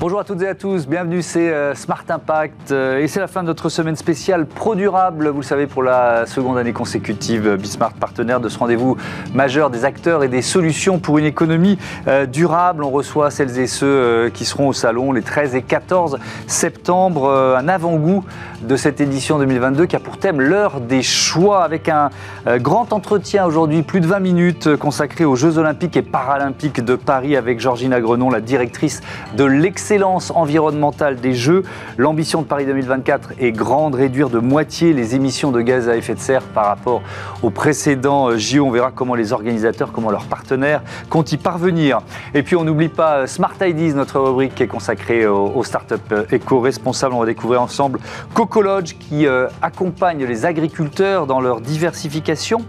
Bonjour 0.00 0.20
à 0.20 0.24
toutes 0.24 0.42
et 0.42 0.46
à 0.46 0.54
tous, 0.54 0.86
bienvenue, 0.86 1.22
c'est 1.22 1.52
euh, 1.52 1.74
Smart 1.74 2.04
Impact 2.08 2.70
euh, 2.70 3.00
et 3.00 3.08
c'est 3.08 3.18
la 3.18 3.26
fin 3.26 3.42
de 3.42 3.48
notre 3.48 3.68
semaine 3.68 3.96
spéciale 3.96 4.46
Pro 4.46 4.76
Durable. 4.76 5.26
Vous 5.26 5.40
le 5.40 5.44
savez, 5.44 5.66
pour 5.66 5.82
la 5.82 6.24
seconde 6.24 6.56
année 6.56 6.72
consécutive, 6.72 7.56
Bismart 7.56 7.94
partenaire 7.94 8.38
de 8.38 8.48
ce 8.48 8.60
rendez-vous 8.60 8.96
majeur 9.34 9.70
des 9.70 9.84
acteurs 9.84 10.22
et 10.22 10.28
des 10.28 10.40
solutions 10.40 11.00
pour 11.00 11.18
une 11.18 11.24
économie 11.24 11.78
euh, 12.06 12.26
durable. 12.26 12.84
On 12.84 12.90
reçoit 12.90 13.32
celles 13.32 13.58
et 13.58 13.66
ceux 13.66 14.30
qui 14.32 14.44
seront 14.44 14.68
au 14.68 14.72
salon 14.72 15.10
les 15.10 15.22
13 15.22 15.56
et 15.56 15.62
14 15.62 16.20
septembre, 16.46 17.28
un 17.58 17.66
avant-goût 17.66 18.24
de 18.62 18.76
cette 18.76 19.00
édition 19.00 19.38
2022 19.38 19.86
qui 19.86 19.96
a 19.96 20.00
pour 20.00 20.18
thème 20.18 20.40
l'heure 20.40 20.80
des 20.80 21.02
choix 21.02 21.64
avec 21.64 21.88
un 21.88 22.10
grand 22.58 22.92
entretien 22.92 23.46
aujourd'hui, 23.46 23.82
plus 23.82 24.00
de 24.00 24.06
20 24.06 24.20
minutes 24.20 24.76
consacré 24.76 25.24
aux 25.24 25.34
Jeux 25.34 25.58
Olympiques 25.58 25.96
et 25.96 26.02
Paralympiques 26.02 26.84
de 26.84 26.94
Paris 26.94 27.36
avec 27.36 27.58
Georgina 27.58 28.00
Grenon, 28.00 28.30
la 28.30 28.40
directrice 28.40 29.00
de 29.36 29.44
l'excellence 29.44 29.87
l'excellence 29.88 30.30
environnementale 30.34 31.16
des 31.16 31.32
Jeux. 31.32 31.62
L'ambition 31.96 32.42
de 32.42 32.46
Paris 32.46 32.66
2024 32.66 33.32
est 33.38 33.52
grande, 33.52 33.94
réduire 33.94 34.28
de 34.28 34.38
moitié 34.38 34.92
les 34.92 35.14
émissions 35.14 35.50
de 35.50 35.62
gaz 35.62 35.88
à 35.88 35.96
effet 35.96 36.14
de 36.14 36.20
serre 36.20 36.42
par 36.42 36.66
rapport 36.66 37.00
aux 37.42 37.48
précédents 37.48 38.28
euh, 38.28 38.36
JO. 38.36 38.66
On 38.66 38.70
verra 38.70 38.90
comment 38.90 39.14
les 39.14 39.32
organisateurs, 39.32 39.90
comment 39.90 40.10
leurs 40.10 40.26
partenaires 40.26 40.82
comptent 41.08 41.32
y 41.32 41.38
parvenir. 41.38 42.00
Et 42.34 42.42
puis 42.42 42.54
on 42.54 42.64
n'oublie 42.64 42.90
pas 42.90 43.20
euh, 43.20 43.26
Smart 43.26 43.54
Ideas, 43.62 43.94
notre 43.94 44.20
rubrique 44.20 44.56
qui 44.56 44.64
est 44.64 44.66
consacrée 44.66 45.26
aux, 45.26 45.64
startups 45.64 45.94
euh, 46.12 46.26
éco-responsables. 46.32 47.14
On 47.14 47.20
va 47.20 47.26
découvrir 47.26 47.62
ensemble 47.62 47.98
CocoLodge 48.34 48.92
qui 48.98 49.26
accompagne 49.62 50.26
les 50.26 50.44
agriculteurs 50.44 51.26
dans 51.26 51.40
leur 51.40 51.62
diversification 51.62 52.60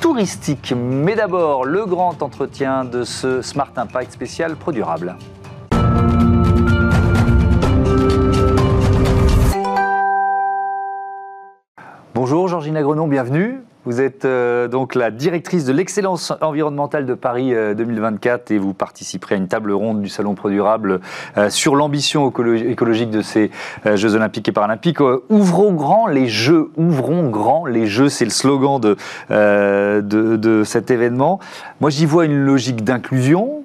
touristique. 0.00 0.72
Mais 0.76 1.16
d'abord, 1.16 1.64
le 1.64 1.84
grand 1.84 2.22
entretien 2.22 2.84
de 2.84 3.02
ce 3.02 3.42
Smart 3.42 3.72
Impact 3.76 4.12
spécial 4.12 4.54
Pro 4.54 4.70
Bonjour 12.26 12.48
Georgina 12.48 12.82
Grenon, 12.82 13.06
bienvenue. 13.06 13.60
Vous 13.84 14.00
êtes 14.00 14.24
euh, 14.24 14.66
donc 14.66 14.94
la 14.94 15.10
directrice 15.10 15.66
de 15.66 15.74
l'excellence 15.74 16.32
environnementale 16.40 17.04
de 17.04 17.12
Paris 17.12 17.52
2024 17.52 18.50
euh, 18.50 18.54
et 18.54 18.58
vous 18.58 18.72
participerez 18.72 19.34
à 19.34 19.36
une 19.36 19.46
table 19.46 19.72
ronde 19.72 20.00
du 20.00 20.08
Salon 20.08 20.34
Pro 20.34 20.48
Durable 20.48 21.02
euh, 21.36 21.50
sur 21.50 21.76
l'ambition 21.76 22.26
écologique 22.26 23.10
de 23.10 23.20
ces 23.20 23.50
Jeux 23.94 24.14
Olympiques 24.14 24.48
et 24.48 24.52
Paralympiques. 24.52 25.00
ouvrons 25.28 25.74
grand 25.74 26.06
les 26.06 26.26
Jeux, 26.26 26.70
ouvrons 26.78 27.28
grand 27.28 27.66
les 27.66 27.86
Jeux, 27.86 28.08
c'est 28.08 28.24
le 28.24 28.30
slogan 28.30 28.80
de, 28.80 28.96
de, 29.28 30.36
de, 30.36 30.64
cet 30.64 30.90
événement. 30.90 31.40
Moi 31.82 31.90
j'y 31.90 32.06
vois 32.06 32.24
une 32.24 32.38
logique 32.38 32.84
d'inclusion, 32.84 33.64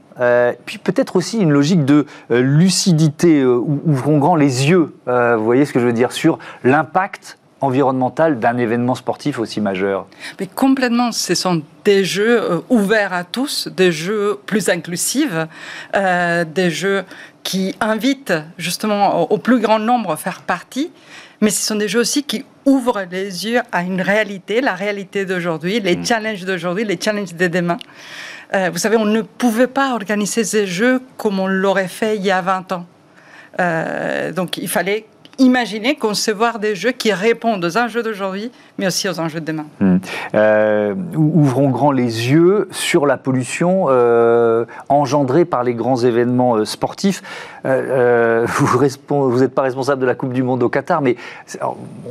puis 0.66 0.80
peut-être 0.80 1.16
aussi 1.16 1.40
une 1.40 1.52
logique 1.52 1.86
de 1.86 2.06
lucidité. 2.30 3.46
ouvrons 3.46 4.18
grand 4.18 4.36
les 4.36 4.70
yeux, 4.70 4.94
vous 5.06 5.46
voyez 5.46 5.64
ce 5.64 5.72
que 5.72 5.80
je 5.80 5.86
veux 5.86 5.94
dire, 5.94 6.12
sur 6.12 6.40
l'impact 6.66 7.39
environnemental 7.62 8.40
d'un 8.40 8.58
événement 8.58 8.96
sportif 8.96 9.40
aussi 9.40 9.62
majeur 9.62 10.08
Mais 10.40 10.48
complètement, 10.48 11.12
ce 11.12 11.36
sont 11.36 11.62
des 11.84 12.04
jeux 12.04 12.42
euh, 12.42 12.60
ouverts 12.70 13.14
à 13.14 13.24
tous, 13.24 13.68
des 13.68 13.92
jeux 13.92 14.40
plus 14.46 14.70
inclusifs, 14.70 15.36
euh, 15.96 16.46
des 16.46 16.70
jeux 16.70 17.04
qui 17.44 17.76
invitent 17.80 18.34
justement 18.58 19.32
au, 19.32 19.38
plus 19.38 19.60
grand 19.60 19.80
nombre 19.80 20.12
à 20.12 20.18
faire 20.18 20.42
partie, 20.42 20.92
mais 21.42 21.50
ce 21.50 21.66
sont 21.66 21.76
des 21.76 21.88
jeux 21.88 22.00
aussi 22.00 22.24
qui 22.24 22.46
ouvrent 22.66 23.04
les 23.10 23.48
yeux 23.48 23.62
à 23.72 23.82
une 23.82 24.02
réalité, 24.02 24.62
la 24.62 24.76
réalité 24.76 25.26
d'aujourd'hui, 25.26 25.80
les 25.80 25.96
mm. 25.96 26.06
challenges 26.06 26.46
d'aujourd'hui, 26.46 26.86
les 26.86 27.00
challenges 27.02 27.34
de 27.34 27.48
demain. 27.48 27.78
Euh, 28.54 28.70
vous 28.72 28.78
savez, 28.78 28.98
on 28.98 29.06
ne 29.06 29.22
pouvait 29.22 29.68
pas 29.68 29.94
organiser 29.94 30.44
ces 30.44 30.68
jeux 30.68 31.02
comme 31.18 31.40
on 31.40 31.48
l'aurait 31.48 31.88
fait 31.88 32.18
il 32.18 32.26
y 32.26 32.32
a 32.32 32.42
20 32.42 32.72
ans. 32.73 32.86
donc 34.36 34.58
il 34.58 34.67
fallait 34.67 35.06
imaginer, 35.39 35.95
concevoir 35.95 36.60
des 36.60 36.76
jeux 36.76 36.92
qui 36.92 37.11
répondent 37.11 37.64
aux 37.64 37.77
enjeux 37.77 38.04
d'aujourd'hui, 38.04 38.52
mais 38.77 38.88
aussi 38.88 39.10
aux 39.10 39.20
enjeux 39.20 39.39
de 39.39 39.45
demain. 39.45 39.66
Hmm. 39.80 39.98
Euh, 40.36 40.94
ouvrons 41.16 41.70
grand 41.70 41.92
les 41.92 42.32
yeux 42.32 42.67
sur 42.72 43.05
la 43.05 43.17
pollution 43.17 43.86
euh, 43.89 44.66
engendrée 44.89 45.45
par 45.45 45.64
les 45.64 45.73
grands 45.73 45.98
événements 45.98 46.55
euh, 46.55 46.66
sportifs. 46.66 47.22
vous 47.64 49.39
n'êtes 49.39 49.54
pas 49.54 49.61
responsable 49.61 50.02
de 50.02 50.05
la 50.05 50.16
Coupe 50.16 50.33
du 50.33 50.44
Monde 50.44 50.64
au 50.64 50.70
Qatar, 50.70 51.02
mais 51.02 51.17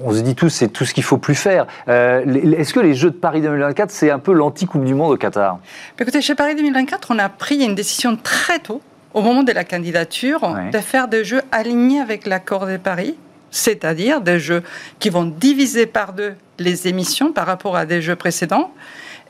on 0.04 0.12
se 0.12 0.20
dit 0.20 0.34
tous, 0.34 0.50
c'est 0.50 0.68
tout 0.68 0.84
ce 0.84 0.92
qu'il 0.92 1.02
faut 1.02 1.16
plus 1.16 1.34
faire. 1.34 1.66
Est-ce 1.86 2.74
que 2.74 2.80
les 2.80 2.94
Jeux 2.94 3.10
de 3.10 3.16
Paris 3.16 3.40
2024, 3.40 3.90
c'est 3.90 4.10
un 4.10 4.18
peu 4.18 4.32
l'anti-Coupe 4.32 4.84
du 4.84 4.94
Monde 4.94 5.12
au 5.12 5.16
Qatar? 5.16 5.58
Écoutez, 5.98 6.20
chez 6.20 6.34
Paris 6.34 6.54
2024, 6.54 7.08
on 7.10 7.18
a 7.18 7.28
pris 7.30 7.64
une 7.64 7.74
décision 7.74 8.16
très 8.16 8.58
tôt 8.58 8.82
au 9.14 9.22
moment 9.22 9.42
de 9.42 9.52
la 9.52 9.64
candidature, 9.64 10.40
de 10.72 10.78
faire 10.78 11.08
des 11.08 11.24
jeux 11.24 11.42
alignés 11.50 12.00
avec 12.00 12.26
l'accord 12.26 12.66
de 12.66 12.76
Paris, 12.76 13.16
c'est-à-dire 13.50 14.20
des 14.20 14.38
jeux 14.38 14.62
qui 14.98 15.10
vont 15.10 15.24
diviser 15.24 15.86
par 15.86 16.12
deux 16.12 16.34
les 16.58 16.88
émissions 16.88 17.32
par 17.32 17.46
rapport 17.46 17.76
à 17.76 17.86
des 17.86 18.02
jeux 18.02 18.16
précédents, 18.16 18.72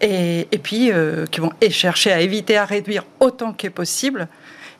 et, 0.00 0.46
puis 0.62 0.92
euh, 0.92 1.26
qui 1.26 1.40
vont 1.40 1.50
chercher 1.70 2.12
à 2.12 2.20
éviter, 2.20 2.56
à 2.56 2.64
réduire 2.64 3.04
autant 3.20 3.52
que 3.52 3.68
possible 3.68 4.28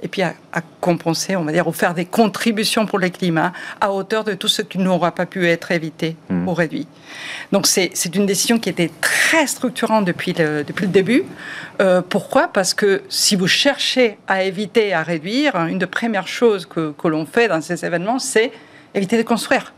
et 0.00 0.08
puis 0.08 0.22
à, 0.22 0.34
compenser, 0.80 1.36
on 1.36 1.44
va 1.44 1.52
dire, 1.52 1.66
ou 1.66 1.72
faire 1.72 1.92
des 1.92 2.04
contributions 2.04 2.86
pour 2.86 2.98
le 2.98 3.08
climat 3.08 3.52
à 3.80 3.92
hauteur 3.92 4.24
de 4.24 4.34
tout 4.34 4.48
ce 4.48 4.62
qui 4.62 4.78
n'aura 4.78 5.12
pas 5.12 5.26
pu 5.26 5.46
être 5.48 5.72
évité 5.72 6.16
mmh. 6.30 6.48
ou 6.48 6.54
réduit. 6.54 6.86
Donc 7.52 7.66
c'est 7.66 8.14
une 8.14 8.26
décision 8.26 8.58
qui 8.58 8.68
était 8.68 8.90
très 9.00 9.46
structurante 9.46 10.04
depuis 10.04 10.32
le, 10.32 10.62
depuis 10.62 10.86
le 10.86 10.92
début. 10.92 11.24
Euh, 11.80 12.00
pourquoi? 12.00 12.48
Parce 12.48 12.74
que 12.74 13.02
si 13.08 13.34
vous 13.34 13.48
cherchez 13.48 14.18
à 14.28 14.44
éviter, 14.44 14.94
à 14.94 15.02
réduire, 15.02 15.56
une 15.66 15.78
des 15.78 15.86
premières 15.86 16.28
choses 16.28 16.64
que, 16.64 16.92
que 16.92 17.08
l'on 17.08 17.26
fait 17.26 17.48
dans 17.48 17.60
ces 17.60 17.84
événements, 17.84 18.18
c'est 18.18 18.52
éviter 18.94 19.16
de 19.16 19.22
construire. 19.22 19.72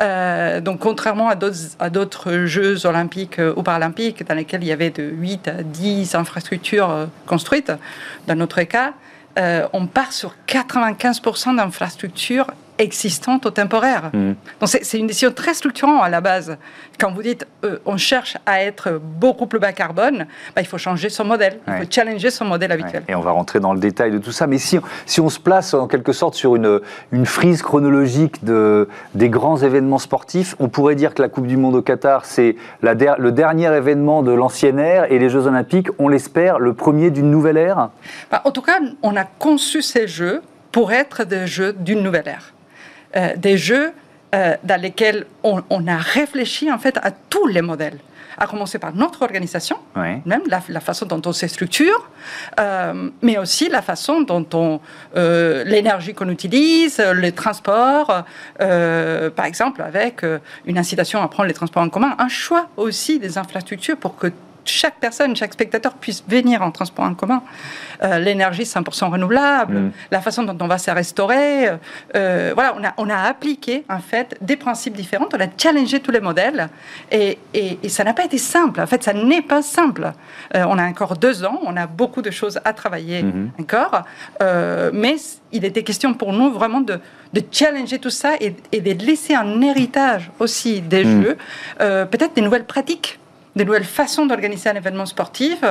Euh, 0.00 0.60
donc, 0.60 0.80
contrairement 0.80 1.28
à 1.28 1.90
d'autres 1.90 2.44
Jeux 2.46 2.86
olympiques 2.86 3.38
euh, 3.38 3.54
ou 3.56 3.62
paralympiques 3.62 4.26
dans 4.26 4.34
lesquels 4.34 4.62
il 4.62 4.68
y 4.68 4.72
avait 4.72 4.90
de 4.90 5.02
8 5.02 5.48
à 5.48 5.62
10 5.62 6.14
infrastructures 6.14 7.08
construites, 7.26 7.72
dans 8.26 8.34
notre 8.34 8.62
cas, 8.62 8.94
on 9.36 9.86
part 9.86 10.12
sur 10.12 10.34
95% 10.46 11.56
d'infrastructures 11.56 12.46
existantes 12.78 13.46
ou 13.46 13.50
temporaires. 13.50 14.10
Mm. 14.12 14.32
Donc 14.60 14.68
c'est 14.68 14.98
une 14.98 15.06
décision 15.06 15.32
très 15.32 15.54
structurante 15.54 16.02
à 16.02 16.08
la 16.08 16.20
base. 16.20 16.56
Quand 16.98 17.12
vous 17.12 17.22
dites 17.22 17.46
euh, 17.64 17.78
on 17.84 17.96
cherche 17.96 18.36
à 18.46 18.62
être 18.62 19.00
beaucoup 19.00 19.46
plus 19.46 19.58
bas 19.58 19.72
carbone, 19.72 20.26
bah, 20.54 20.62
il 20.62 20.66
faut 20.66 20.78
changer 20.78 21.08
son 21.08 21.24
modèle, 21.24 21.58
il 21.68 21.74
faut 21.74 21.90
challenger 21.90 22.30
son 22.30 22.44
modèle 22.44 22.72
habituel. 22.72 23.02
Et 23.08 23.14
on 23.14 23.20
va 23.20 23.30
rentrer 23.30 23.60
dans 23.60 23.72
le 23.72 23.80
détail 23.80 24.10
de 24.10 24.18
tout 24.18 24.32
ça. 24.32 24.46
Mais 24.46 24.58
si, 24.58 24.78
si 25.06 25.20
on 25.20 25.28
se 25.28 25.38
place 25.38 25.74
en 25.74 25.86
quelque 25.86 26.12
sorte 26.12 26.34
sur 26.34 26.56
une, 26.56 26.80
une 27.12 27.26
frise 27.26 27.62
chronologique 27.62 28.44
de, 28.44 28.88
des 29.14 29.28
grands 29.28 29.56
événements 29.58 29.98
sportifs, 29.98 30.56
on 30.58 30.68
pourrait 30.68 30.94
dire 30.94 31.14
que 31.14 31.22
la 31.22 31.28
Coupe 31.28 31.46
du 31.46 31.56
Monde 31.56 31.76
au 31.76 31.82
Qatar, 31.82 32.24
c'est 32.24 32.56
le 32.82 33.30
dernier 33.30 33.74
événement 33.74 34.22
de 34.22 34.32
l'ancienne 34.32 34.78
ère 34.78 35.10
et 35.10 35.18
les 35.18 35.28
Jeux 35.28 35.46
Olympiques, 35.46 35.88
on 35.98 36.08
l'espère, 36.08 36.58
le 36.58 36.74
premier 36.74 37.10
d'une 37.10 37.30
nouvelle 37.30 37.56
ère? 37.56 37.90
Bah, 38.30 38.42
En 38.44 38.50
tout 38.50 38.62
cas, 38.62 38.78
on 39.02 39.16
a 39.16 39.24
conçu 39.24 39.82
ces 39.82 40.08
Jeux 40.08 40.42
pour 40.70 40.92
être 40.92 41.24
des 41.24 41.46
Jeux 41.46 41.72
d'une 41.72 42.02
nouvelle 42.02 42.28
ère. 42.28 42.52
Euh, 43.14 43.36
des 43.36 43.58
jeux 43.58 43.92
euh, 44.34 44.56
dans 44.64 44.80
lesquels 44.80 45.26
on, 45.42 45.86
a 45.86 45.96
réfléchi 45.96 46.72
en 46.72 46.78
fait 46.78 46.96
à 47.02 47.10
tous 47.10 47.46
les 47.46 47.60
modèles. 47.60 47.98
À 48.38 48.46
commencer 48.46 48.78
par 48.78 48.94
notre 48.94 49.20
organisation, 49.20 49.76
même 49.94 50.40
la, 50.46 50.80
façon 50.80 51.04
dont 51.04 51.20
on 51.26 51.32
se 51.34 51.46
structure, 51.46 52.08
euh, 52.58 53.10
mais 53.20 53.36
aussi 53.36 53.68
la 53.68 53.82
façon 53.82 54.22
dont 54.22 54.46
on 54.54 54.80
l'énergie 55.14 56.14
qu'on 56.14 56.30
utilise, 56.30 56.98
les 56.98 57.32
transports, 57.32 58.24
par 58.58 59.44
exemple 59.44 59.82
avec 59.82 60.24
une 60.64 60.78
incitation 60.78 61.20
à 61.20 61.28
prendre 61.28 61.48
les 61.48 61.54
transports 61.54 61.82
en 61.82 61.90
commun, 61.90 62.16
un 62.18 62.28
choix 62.28 62.68
aussi 62.78 63.18
des 63.18 63.36
infrastructures 63.36 63.98
pour 63.98 64.16
que 64.16 64.32
chaque 64.64 64.98
personne, 65.00 65.34
chaque 65.36 65.52
spectateur 65.52 65.94
puisse 65.94 66.24
venir 66.28 66.62
en 66.62 66.70
transport 66.70 67.04
en 67.04 67.14
commun. 67.14 67.42
Euh, 68.02 68.18
l'énergie 68.18 68.64
100% 68.64 69.10
renouvelable, 69.10 69.74
mm. 69.74 69.92
la 70.10 70.20
façon 70.20 70.42
dont 70.42 70.56
on 70.60 70.66
va 70.66 70.78
se 70.78 70.90
restaurer. 70.90 71.68
Euh, 72.16 72.52
voilà, 72.54 72.74
on 72.76 72.84
a, 72.84 72.94
on 72.96 73.08
a 73.08 73.16
appliqué 73.16 73.84
en 73.88 74.00
fait 74.00 74.36
des 74.40 74.56
principes 74.56 74.94
différents, 74.94 75.28
on 75.32 75.40
a 75.40 75.46
challengé 75.56 76.00
tous 76.00 76.10
les 76.10 76.20
modèles 76.20 76.68
et, 77.10 77.38
et, 77.54 77.88
ça 77.88 78.04
n'a 78.04 78.14
pas 78.14 78.24
été 78.24 78.38
simple. 78.38 78.80
En 78.80 78.86
fait, 78.86 79.02
ça 79.02 79.12
n'est 79.12 79.42
pas 79.42 79.62
simple. 79.62 80.12
Euh, 80.56 80.64
on 80.68 80.78
a 80.78 80.84
encore 80.84 81.16
deux 81.16 81.44
ans, 81.44 81.60
on 81.62 81.76
a 81.76 81.86
beaucoup 81.86 82.22
de 82.22 82.30
choses 82.30 82.58
à 82.64 82.72
travailler 82.72 83.22
mm-hmm. 83.22 83.60
encore, 83.60 84.02
mais 84.92 85.16
il 85.52 85.64
était 85.64 85.82
question 85.82 86.14
pour 86.14 86.32
nous 86.32 86.50
vraiment 86.50 86.80
de, 86.80 86.98
de 87.32 87.42
challenger 87.50 87.98
tout 87.98 88.10
ça 88.10 88.32
et, 88.40 88.56
et, 88.72 88.80
de 88.80 89.04
laisser 89.04 89.34
un 89.34 89.60
héritage 89.60 90.30
aussi 90.40 90.80
des 90.80 91.04
mm. 91.04 91.22
jeux, 91.22 91.36
peut-être 91.78 92.34
des 92.34 92.42
nouvelles 92.42 92.64
pratiques 92.64 93.20
de 93.56 93.64
nouvelles 93.64 93.84
façons 93.84 94.26
d'organiser 94.26 94.70
un 94.70 94.74
événement 94.74 95.06
sportif, 95.06 95.62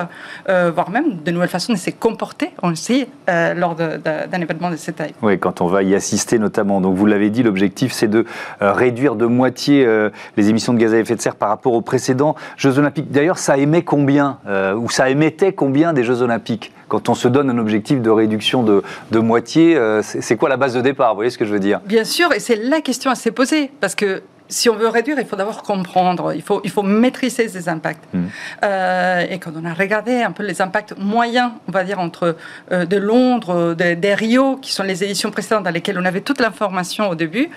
euh, 0.49 0.71
voire 0.73 0.89
même 0.89 1.17
de 1.23 1.31
nouvelles 1.31 1.49
façons 1.49 1.73
de 1.73 1.77
se 1.77 1.89
comporter 1.89 2.51
aussi 2.63 3.07
euh, 3.29 3.53
lors 3.53 3.75
d'un 3.75 4.41
événement 4.41 4.69
de 4.69 4.75
cette 4.75 4.97
taille. 4.97 5.13
Oui, 5.21 5.39
quand 5.39 5.61
on 5.61 5.67
va 5.67 5.83
y 5.83 5.95
assister 5.95 6.39
notamment. 6.39 6.81
Donc 6.81 6.95
vous 6.95 7.05
l'avez 7.05 7.29
dit, 7.29 7.43
l'objectif 7.43 7.91
c'est 7.91 8.07
de 8.07 8.25
euh, 8.61 8.73
réduire 8.73 9.15
de 9.15 9.25
moitié 9.25 9.87
les 10.37 10.49
émissions 10.49 10.73
de 10.73 10.79
gaz 10.79 10.93
à 10.93 10.97
effet 10.97 11.15
de 11.15 11.21
serre 11.21 11.35
par 11.35 11.49
rapport 11.49 11.73
aux 11.73 11.81
précédents 11.81 12.35
Jeux 12.57 12.77
Olympiques. 12.77 13.11
D'ailleurs, 13.11 13.37
ça 13.37 13.57
émet 13.57 13.83
combien 13.83 14.37
ou 14.75 14.89
ça 14.89 15.09
émettait 15.09 15.53
combien 15.53 15.93
des 15.93 16.03
Jeux 16.03 16.21
Olympiques 16.21 16.71
quand 16.87 17.07
on 17.07 17.15
se 17.15 17.29
donne 17.29 17.49
un 17.49 17.57
objectif 17.57 18.01
de 18.01 18.09
réduction 18.09 18.63
de, 18.63 18.83
de 19.11 19.19
moitié, 19.19 19.79
c'est 20.01 20.35
quoi 20.35 20.49
la 20.49 20.57
base 20.57 20.73
de 20.73 20.81
départ? 20.81 21.11
Vous 21.11 21.15
voyez 21.15 21.29
ce 21.29 21.37
que 21.37 21.45
je 21.45 21.53
veux 21.53 21.59
dire? 21.59 21.79
Bien 21.85 22.03
sûr, 22.03 22.33
et 22.33 22.39
c'est 22.39 22.57
la 22.57 22.81
question 22.81 23.09
à 23.09 23.15
se 23.15 23.29
poser, 23.29 23.71
parce 23.79 23.95
que 23.95 24.21
si 24.51 24.69
on 24.69 24.75
veut 24.75 24.89
réduire, 24.89 25.17
il 25.19 25.25
faut 25.25 25.37
d'abord 25.37 25.63
comprendre, 25.63 26.33
il 26.35 26.41
faut, 26.41 26.61
il 26.63 26.69
faut 26.69 26.83
maîtriser 26.83 27.47
ces 27.47 27.69
impacts. 27.69 28.03
Hmm. 28.13 28.25
Euh, 28.63 29.25
et 29.29 29.39
quand 29.39 29.51
on 29.55 29.65
a 29.65 29.73
regardé 29.73 30.21
un 30.21 30.31
peu 30.31 30.43
les 30.43 30.61
impacts 30.61 30.93
moyens, 30.97 31.51
on 31.67 31.71
va 31.71 31.83
dire, 31.83 31.99
entre 31.99 32.35
euh, 32.71 32.85
de 32.85 32.97
Londres, 32.97 33.73
des 33.73 34.13
Rio, 34.13 34.57
qui 34.57 34.73
sont 34.73 34.83
les 34.83 35.03
éditions 35.03 35.31
précédentes 35.31 35.63
dans 35.63 35.71
lesquelles 35.71 35.97
on 35.97 36.05
avait 36.05 36.21
toute 36.21 36.41
l'information 36.41 37.09
au 37.09 37.15
début, 37.15 37.49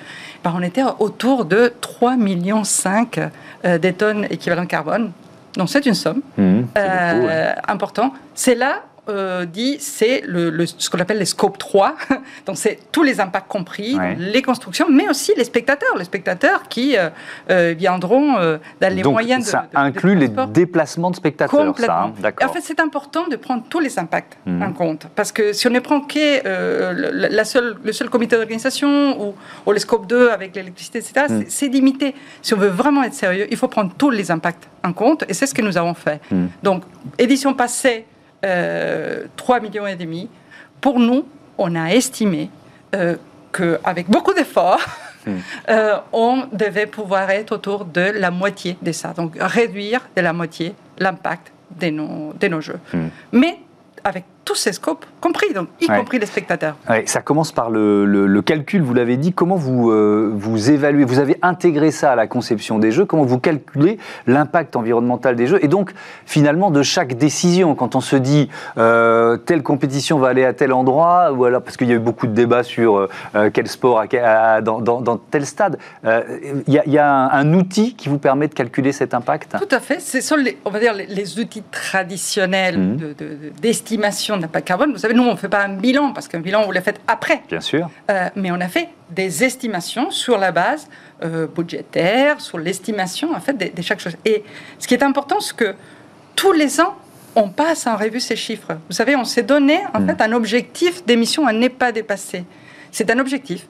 ben 0.44 0.54
on 0.56 0.62
était 0.62 0.84
autour 1.00 1.44
de 1.44 1.72
3,5 1.82 2.16
millions 2.16 2.62
euh, 3.64 3.78
des 3.78 3.92
tonnes 3.92 4.26
équivalent 4.30 4.66
carbone. 4.66 5.10
Donc 5.56 5.68
c'est 5.68 5.86
une 5.86 5.94
somme 5.94 6.20
hmm, 6.36 6.62
importante. 7.68 8.12
C'est 8.34 8.54
là 8.54 8.82
euh, 9.08 9.44
dit, 9.44 9.76
c'est 9.80 10.22
le, 10.26 10.64
ce 10.66 10.88
qu'on 10.88 10.98
appelle 10.98 11.18
les 11.18 11.26
scopes 11.26 11.58
3. 11.58 11.94
Donc, 12.46 12.56
c'est 12.56 12.78
tous 12.90 13.02
les 13.02 13.20
impacts 13.20 13.48
compris, 13.48 13.98
les 14.18 14.40
constructions, 14.40 14.86
mais 14.90 15.08
aussi 15.08 15.32
les 15.36 15.44
spectateurs. 15.44 15.96
Les 15.98 16.04
spectateurs 16.04 16.68
qui 16.68 16.96
euh, 16.96 17.10
euh, 17.50 17.74
viendront 17.76 18.34
dans 18.80 18.94
les 18.94 19.02
moyens 19.02 19.44
de. 19.44 19.50
Ça 19.50 19.66
inclut 19.74 20.14
les 20.14 20.30
déplacements 20.48 21.10
de 21.10 21.16
spectateurs, 21.16 21.66
Complètement. 21.66 22.12
ça. 22.20 22.28
Hein, 22.28 22.46
en 22.46 22.48
fait, 22.48 22.60
c'est 22.62 22.80
important 22.80 23.28
de 23.28 23.36
prendre 23.36 23.64
tous 23.68 23.80
les 23.80 23.98
impacts 23.98 24.38
mhm. 24.46 24.62
en 24.62 24.72
compte. 24.72 25.06
Parce 25.14 25.32
que 25.32 25.52
si 25.52 25.66
on 25.66 25.70
ne 25.70 25.80
prend 25.80 26.00
que 26.00 27.28
la 27.28 27.44
seule, 27.44 27.76
le 27.84 27.92
seul 27.92 28.08
comité 28.08 28.36
d'organisation 28.36 29.20
ou, 29.20 29.34
ou, 29.66 29.72
les 29.72 29.80
scopes 29.80 30.06
2 30.06 30.30
avec 30.30 30.54
l'électricité, 30.56 30.98
etc., 30.98 31.26
mhm. 31.28 31.44
c'est 31.48 31.68
limité. 31.68 32.14
Si 32.40 32.54
on 32.54 32.58
veut 32.58 32.68
vraiment 32.68 33.02
être 33.02 33.14
sérieux, 33.14 33.46
il 33.50 33.56
faut 33.56 33.68
prendre 33.68 33.92
tous 33.96 34.10
les 34.10 34.30
impacts 34.30 34.68
en 34.82 34.92
compte. 34.92 35.24
Et 35.28 35.34
c'est 35.34 35.46
ce 35.46 35.54
que 35.54 35.62
nous 35.62 35.76
avons 35.76 35.94
fait. 35.94 36.20
Mhm. 36.30 36.48
Donc, 36.62 36.84
édition 37.18 37.52
passée, 37.54 38.06
3 38.44 39.56
euh, 39.56 39.60
millions 39.60 39.86
et 39.86 39.96
demi. 39.96 40.28
Pour 40.80 40.98
nous, 40.98 41.26
on 41.58 41.74
a 41.74 41.90
estimé 41.90 42.50
euh, 42.94 43.16
qu'avec 43.52 44.08
beaucoup 44.08 44.34
d'efforts, 44.34 44.84
hmm. 45.26 45.32
euh, 45.70 45.96
on 46.12 46.46
devait 46.52 46.86
pouvoir 46.86 47.30
être 47.30 47.52
autour 47.52 47.84
de 47.84 48.00
la 48.02 48.30
moitié 48.30 48.76
de 48.82 48.92
ça. 48.92 49.12
Donc 49.12 49.36
réduire 49.38 50.02
de 50.16 50.20
la 50.20 50.32
moitié 50.32 50.74
l'impact 50.98 51.52
de 51.80 51.88
nos, 51.88 52.32
de 52.38 52.48
nos 52.48 52.60
jeux. 52.60 52.80
Hmm. 52.92 53.08
Mais 53.32 53.58
avec 54.02 54.24
tous 54.44 54.54
ces 54.54 54.72
scopes 54.72 55.04
compris, 55.20 55.54
donc 55.54 55.68
y 55.80 55.86
compris 55.86 56.18
les 56.18 56.26
spectateurs. 56.26 56.76
ça 57.06 57.22
commence 57.22 57.50
par 57.52 57.70
le, 57.70 58.42
calcul, 58.44 58.82
vous 58.82 58.92
l'avez 58.92 59.16
dit. 59.16 59.32
Comment 59.32 59.56
vous, 59.56 59.90
euh, 59.90 60.30
vous 60.34 60.70
évaluez 60.70 61.04
Vous 61.04 61.18
avez 61.18 61.38
intégré 61.40 61.90
ça 61.90 62.12
à 62.12 62.16
la 62.16 62.26
conception 62.26 62.78
des 62.78 62.92
jeux? 62.92 63.06
Comment 63.06 63.24
vous 63.24 63.38
calculez 63.38 63.98
l'impact 64.26 64.76
environnemental 64.76 65.34
des 65.34 65.46
jeux? 65.46 65.64
Et 65.64 65.68
donc, 65.68 65.92
finalement, 66.26 66.70
de 66.70 66.82
chaque 66.82 67.14
décision, 67.14 67.74
quand 67.74 67.94
on 67.94 68.00
se 68.00 68.16
dit 68.16 68.50
euh, 68.76 69.38
telle 69.38 69.62
compétition 69.62 70.18
va 70.18 70.28
aller 70.28 70.44
à 70.44 70.52
tel 70.52 70.74
endroit, 70.74 71.32
ou 71.32 71.46
alors 71.46 71.62
parce 71.62 71.78
qu'il 71.78 71.88
y 71.88 71.92
a 71.92 71.94
eu 71.94 72.00
beaucoup 72.00 72.26
de 72.26 72.34
débats 72.34 72.62
sur 72.62 72.96
euh, 73.34 73.50
quel 73.52 73.66
sport 73.66 74.04
à, 74.22 74.60
dans, 74.60 75.16
tel 75.30 75.46
stade, 75.46 75.78
il 76.04 76.82
y, 76.86 76.98
a, 76.98 77.08
un, 77.08 77.54
outil 77.54 77.94
qui 77.94 78.10
vous 78.10 78.18
permet 78.18 78.48
de 78.48 78.54
calculer 78.54 78.92
cet 78.92 79.14
impact? 79.14 79.56
Tout 79.58 79.74
à 79.74 79.80
fait. 79.80 80.00
Ce 80.00 80.20
sont, 80.20 80.36
les, 80.36 80.58
on 80.66 80.70
va 80.70 80.80
dire, 80.80 80.92
les, 80.92 81.38
outils 81.38 81.62
traditionnels 81.70 82.78
mmh. 82.78 83.14
d'estimation 83.60 84.33
d'impact 84.38 84.66
carbone. 84.66 84.92
Vous 84.92 84.98
savez, 84.98 85.14
nous, 85.14 85.22
on 85.22 85.32
ne 85.32 85.36
fait 85.36 85.48
pas 85.48 85.64
un 85.64 85.76
bilan, 85.76 86.12
parce 86.12 86.28
qu'un 86.28 86.40
bilan, 86.40 86.64
vous 86.64 86.72
le 86.72 86.80
faites 86.80 87.00
après. 87.06 87.42
Bien 87.48 87.60
sûr. 87.60 87.88
Euh, 88.10 88.28
mais 88.36 88.50
on 88.50 88.60
a 88.60 88.68
fait 88.68 88.88
des 89.10 89.44
estimations 89.44 90.10
sur 90.10 90.38
la 90.38 90.52
base 90.52 90.88
euh, 91.22 91.46
budgétaire, 91.46 92.40
sur 92.40 92.58
l'estimation, 92.58 93.34
en 93.34 93.40
fait, 93.40 93.54
de, 93.54 93.82
chaque 93.82 94.00
chose. 94.00 94.16
Et 94.24 94.44
ce 94.78 94.88
qui 94.88 94.94
est 94.94 95.02
important, 95.02 95.40
c'est 95.40 95.56
que 95.56 95.74
tous 96.36 96.52
les 96.52 96.80
ans, 96.80 96.94
on 97.36 97.48
passe 97.48 97.86
en 97.86 97.96
revue 97.96 98.20
ces 98.20 98.36
chiffres. 98.36 98.76
Vous 98.88 98.94
savez, 98.94 99.16
on 99.16 99.24
s'est 99.24 99.42
donné, 99.42 99.80
en 99.92 100.00
hmm. 100.00 100.06
fait, 100.06 100.22
un 100.22 100.32
objectif 100.32 101.04
d'émission 101.04 101.46
à 101.46 101.52
ne 101.52 101.68
pas 101.68 101.92
dépasser. 101.92 102.44
C'est 102.90 103.10
un 103.10 103.18
objectif 103.18 103.66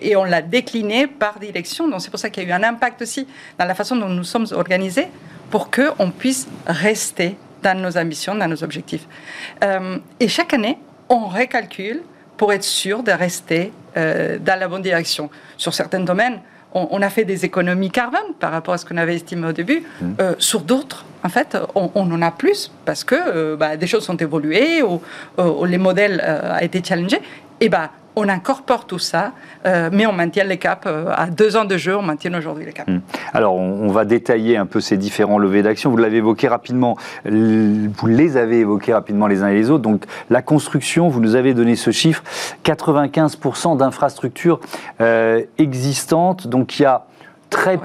et 0.00 0.16
on 0.16 0.24
l'a 0.24 0.42
décliné 0.42 1.06
par 1.06 1.38
direction. 1.38 1.88
Donc 1.88 2.00
c'est 2.00 2.10
pour 2.10 2.20
ça 2.20 2.30
qu'il 2.30 2.44
y 2.44 2.46
a 2.46 2.48
eu 2.48 2.52
un 2.52 2.62
impact 2.62 3.02
aussi 3.02 3.26
dans 3.58 3.64
la 3.64 3.74
façon 3.74 3.96
dont 3.96 4.08
nous 4.08 4.24
sommes 4.24 4.46
organisés 4.52 5.08
pour 5.50 5.70
qu'on 5.70 6.10
puisse 6.10 6.46
rester 6.66 7.36
dans 7.66 7.80
nos 7.80 7.98
ambitions, 7.98 8.34
dans 8.34 8.48
nos 8.48 8.62
objectifs. 8.62 9.06
Euh, 9.64 9.98
et 10.20 10.28
chaque 10.28 10.54
année, 10.54 10.78
on 11.08 11.26
récalcule 11.26 12.02
pour 12.36 12.52
être 12.52 12.64
sûr 12.64 13.02
de 13.02 13.12
rester 13.12 13.72
euh, 13.96 14.38
dans 14.38 14.58
la 14.58 14.68
bonne 14.68 14.82
direction. 14.82 15.30
Sur 15.56 15.74
certains 15.74 16.00
domaines, 16.00 16.38
on, 16.78 17.00
a 17.00 17.08
fait 17.08 17.24
des 17.24 17.46
économies 17.46 17.90
carbone 17.90 18.34
par 18.38 18.52
rapport 18.52 18.74
à 18.74 18.78
ce 18.78 18.84
qu'on 18.84 18.98
avait 18.98 19.16
estimé 19.16 19.48
au 19.48 19.52
début. 19.52 19.82
Mmh. 19.82 20.06
Euh, 20.20 20.34
sur 20.38 20.60
d'autres, 20.60 21.06
en 21.24 21.30
fait, 21.30 21.56
on, 21.74 21.88
en 21.94 22.22
a 22.22 22.30
plus 22.30 22.70
parce 22.84 23.02
que 23.02 23.54
bah, 23.54 23.78
des 23.78 23.86
choses 23.86 24.04
sont 24.04 24.16
évoluées 24.18 24.82
ou, 24.82 25.00
ou 25.38 25.64
les 25.64 25.78
modèles 25.78 26.22
ont 26.22 26.58
été 26.58 26.84
challengés. 26.84 27.22
Et 27.62 27.70
bah, 27.70 27.92
on 28.16 28.28
incorpore 28.30 28.86
tout 28.86 28.98
ça, 28.98 29.32
euh, 29.66 29.90
mais 29.92 30.06
on 30.06 30.12
maintient 30.12 30.44
les 30.44 30.56
caps. 30.56 30.86
Euh, 30.86 31.12
à 31.14 31.26
deux 31.26 31.56
ans 31.56 31.66
de 31.66 31.76
jeu, 31.76 31.94
on 31.94 32.02
maintient 32.02 32.32
aujourd'hui 32.34 32.64
les 32.64 32.72
caps. 32.72 32.90
Hmm. 32.90 33.00
Alors, 33.34 33.54
on, 33.54 33.88
va 33.88 34.06
détailler 34.06 34.56
un 34.56 34.64
peu 34.64 34.80
ces 34.80 34.96
différents 34.96 35.38
levées 35.38 35.62
d'action. 35.62 35.90
Vous 35.90 35.98
l'avez 35.98 36.16
évoqué 36.16 36.48
rapidement, 36.48 36.96
vous 37.24 38.06
les 38.06 38.36
avez 38.38 38.60
évoqués 38.60 38.94
rapidement 38.94 39.26
les 39.26 39.42
uns 39.42 39.48
et 39.48 39.54
les 39.54 39.70
autres. 39.70 39.82
Donc, 39.82 40.04
la 40.30 40.40
construction, 40.40 41.08
vous 41.08 41.20
nous 41.20 41.34
avez 41.34 41.52
donné 41.52 41.76
ce 41.76 41.90
chiffre 41.90 42.22
95% 42.64 43.76
d'infrastructures 43.76 44.60
euh, 45.00 45.42
existantes. 45.58 46.46
Donc, 46.46 46.78
il 46.78 46.82
y 46.82 46.86
a 46.86 47.04
très. 47.50 47.78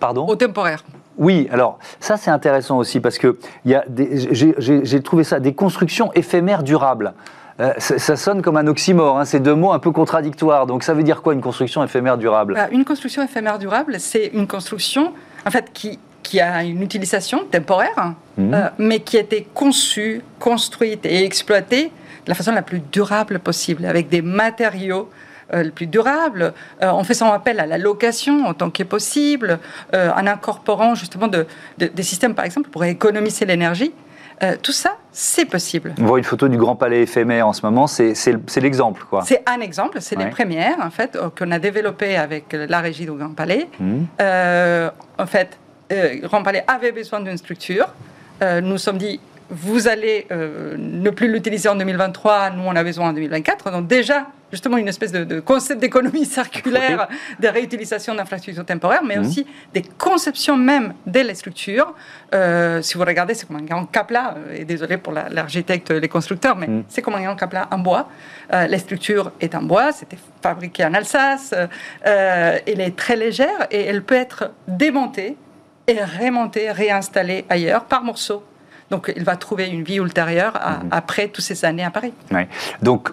Pardon? 0.00 0.26
Au 0.26 0.36
temporaire. 0.36 0.82
Oui, 1.18 1.48
alors 1.52 1.78
ça 1.98 2.16
c'est 2.16 2.30
intéressant 2.30 2.78
aussi 2.78 2.98
parce 2.98 3.18
que 3.18 3.36
j'ai 3.66 5.02
trouvé 5.02 5.22
ça 5.22 5.38
des 5.38 5.52
constructions 5.52 6.10
éphémères 6.14 6.62
durables. 6.62 7.12
Euh, 7.60 7.74
ça, 7.78 8.16
sonne 8.16 8.40
comme 8.40 8.56
un 8.56 8.66
oxymore, 8.66 9.18
hein, 9.18 9.24
ces 9.24 9.38
deux 9.38 9.54
mots 9.54 9.72
un 9.72 9.78
peu 9.78 9.90
contradictoires. 9.90 10.66
Donc 10.66 10.82
ça 10.82 10.94
veut 10.94 11.02
dire 11.02 11.20
quoi 11.20 11.34
une 11.34 11.42
construction 11.42 11.84
éphémère 11.84 12.16
durable? 12.16 12.54
Bah, 12.54 12.68
Une 12.72 12.84
construction 12.84 13.22
éphémère 13.22 13.58
durable, 13.58 13.96
c'est 13.98 14.30
une 14.32 14.46
construction 14.46 15.12
en 15.46 15.50
fait, 15.50 15.70
qui, 15.72 15.98
qui 16.22 16.40
a 16.40 16.62
une 16.64 16.82
utilisation 16.82 17.44
temporaire, 17.50 18.14
mmh. 18.38 18.54
euh, 18.54 18.68
mais 18.78 19.00
qui 19.00 19.18
a 19.18 19.20
été 19.20 19.46
conçue, 19.52 20.22
construite 20.38 21.04
et 21.04 21.24
exploitée 21.24 21.86
de 22.24 22.28
la 22.28 22.34
façon 22.34 22.52
la 22.52 22.62
plus 22.62 22.80
durable 22.92 23.38
possible, 23.38 23.84
avec 23.84 24.08
des 24.08 24.22
matériaux 24.22 25.10
euh, 25.52 25.62
les 25.64 25.70
plus 25.70 25.86
durables, 25.86 26.54
en 26.80 27.04
faisant 27.04 27.32
appel 27.32 27.60
à 27.60 27.66
la 27.66 27.76
location 27.76 28.48
autant 28.48 28.70
que 28.70 28.84
possible, 28.84 29.58
en 29.92 30.26
incorporant 30.26 30.94
justement 30.94 31.28
des 31.28 32.02
systèmes, 32.02 32.34
par 32.34 32.44
exemple, 32.44 32.70
pour 32.70 32.84
économiser 32.84 33.44
l'énergie. 33.44 33.92
Euh, 34.42 34.56
tout 34.60 34.72
ça, 34.72 34.96
c'est 35.12 35.44
possible. 35.44 35.94
On 35.98 36.04
voit 36.04 36.18
une 36.18 36.24
photo 36.24 36.48
du 36.48 36.56
Grand 36.56 36.76
Palais 36.76 37.02
éphémère 37.02 37.46
en 37.46 37.52
ce 37.52 37.62
moment, 37.64 37.86
c'est 37.86 38.14
l'exemple. 38.56 39.04
quoi. 39.08 39.22
C'est 39.24 39.42
un 39.48 39.60
exemple, 39.60 40.00
c'est 40.00 40.16
les 40.16 40.26
premières 40.26 40.78
en 40.82 40.90
fait, 40.90 41.16
euh, 41.16 41.28
qu'on 41.36 41.50
a 41.50 41.58
développées 41.58 42.16
avec 42.16 42.52
la 42.52 42.80
régie 42.80 43.04
du 43.04 43.12
Grand 43.12 43.34
Palais. 43.34 43.68
Mmh. 43.78 43.98
Euh, 44.20 44.90
en 45.18 45.26
fait, 45.26 45.58
le 45.90 46.26
Grand 46.26 46.42
Palais 46.42 46.64
avait 46.66 46.92
besoin 46.92 47.20
d'une 47.20 47.36
structure. 47.36 47.88
nous 48.62 48.78
sommes 48.78 48.98
dit, 48.98 49.20
vous 49.50 49.88
allez 49.88 50.26
ne 50.30 51.10
plus 51.10 51.30
l'utiliser 51.30 51.68
en 51.68 51.76
2023, 51.76 52.50
nous 52.50 52.62
on 52.64 52.76
a 52.76 52.84
besoin 52.84 53.10
en 53.10 53.12
2024. 53.12 53.70
Donc 53.72 53.86
déjà, 53.86 54.26
justement 54.50 54.76
une 54.76 54.88
espèce 54.88 55.12
de, 55.12 55.40
concept 55.40 55.80
d'économie 55.80 56.26
circulaire, 56.40 57.08
de 57.38 57.48
réutilisation 57.48 58.14
d'infrastructures 58.14 58.64
temporaires, 58.64 59.02
mais 59.04 59.16
mhm. 59.16 59.26
aussi 59.26 59.46
des 59.72 59.82
conceptions 59.82 60.56
même 60.56 60.94
des 61.06 61.34
structures. 61.34 61.94
Euh, 62.34 62.82
si 62.82 62.94
vous 62.96 63.04
regardez, 63.04 63.34
c'est 63.34 63.46
comme 63.46 63.56
un 63.56 63.62
grand 63.62 63.84
capla, 63.86 64.34
euh, 64.36 64.56
et 64.56 64.64
désolé 64.64 64.96
pour 64.96 65.12
l'architecte, 65.12 65.90
les 65.90 66.08
constructeurs, 66.08 66.56
mais 66.56 66.66
mhm. 66.66 66.84
c'est 66.88 67.02
comme 67.02 67.14
un 67.14 67.22
grand 67.22 67.36
capla 67.36 67.68
en 67.70 67.78
bois. 67.78 68.08
Euh, 68.52 68.66
la 68.66 68.78
structure 68.78 69.32
est 69.40 69.54
en 69.54 69.62
bois, 69.62 69.92
c'était 69.92 70.18
fabriqué 70.42 70.84
en 70.84 70.94
Alsace, 70.94 71.54
elle 72.02 72.80
est 72.80 72.96
très 72.96 73.16
légère 73.16 73.66
et 73.70 73.84
elle 73.84 74.02
peut 74.02 74.16
être 74.16 74.50
démontée 74.66 75.36
et 75.86 75.98
remontée, 76.02 76.70
réinstallée 76.70 77.44
ailleurs 77.48 77.84
par 77.84 78.02
morceaux. 78.02 78.44
Donc, 78.90 79.12
il 79.16 79.24
va 79.24 79.36
trouver 79.36 79.68
une 79.68 79.84
vie 79.84 79.98
ultérieure 79.98 80.54
mhm. 80.54 80.88
après 80.90 81.28
toutes 81.28 81.44
ces 81.44 81.64
années 81.64 81.84
à 81.84 81.90
Paris. 81.90 82.12
Ouais. 82.32 82.48
Donc, 82.82 83.10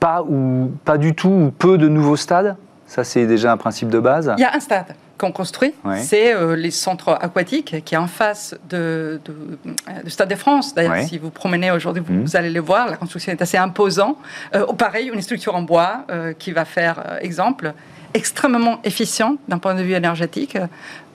pas 0.00 0.22
ou 0.22 0.72
pas 0.84 0.98
du 0.98 1.14
tout 1.14 1.28
ou 1.28 1.50
peu 1.56 1.78
de 1.78 1.88
nouveaux 1.88 2.16
stades 2.16 2.56
Ça, 2.86 3.04
c'est 3.04 3.26
déjà 3.26 3.52
un 3.52 3.56
principe 3.56 3.90
de 3.90 4.00
base. 4.00 4.34
Il 4.38 4.40
y 4.40 4.44
a 4.44 4.54
un 4.54 4.60
stade 4.60 4.96
qu'on 5.18 5.32
construit, 5.32 5.74
c'est 5.98 6.34
euh, 6.34 6.56
les 6.56 6.70
centres 6.70 7.10
aquatiques 7.20 7.84
qui 7.84 7.94
est 7.94 7.98
en 7.98 8.06
face 8.06 8.56
de, 8.70 9.20
de, 9.26 10.08
Stade 10.08 10.30
de 10.30 10.34
France. 10.34 10.74
D'ailleurs, 10.74 11.04
si 11.06 11.18
vous 11.18 11.28
promenez 11.28 11.70
aujourd'hui, 11.70 12.02
vous, 12.04 12.14
mhm. 12.14 12.26
allez 12.32 12.48
le 12.48 12.60
voir. 12.60 12.88
La 12.88 12.96
construction 12.96 13.30
est 13.30 13.42
assez 13.42 13.58
imposante. 13.58 14.16
Euh, 14.54 14.64
pareil, 14.72 15.10
une 15.12 15.20
structure 15.20 15.54
en 15.54 15.60
bois 15.60 16.04
euh, 16.10 16.32
qui 16.32 16.52
va 16.52 16.64
faire 16.64 17.02
euh, 17.06 17.18
exemple 17.20 17.74
extrêmement 18.14 18.80
efficient 18.82 19.36
d'un 19.46 19.58
point 19.58 19.74
de 19.74 19.82
vue 19.82 19.92
énergétique 19.92 20.56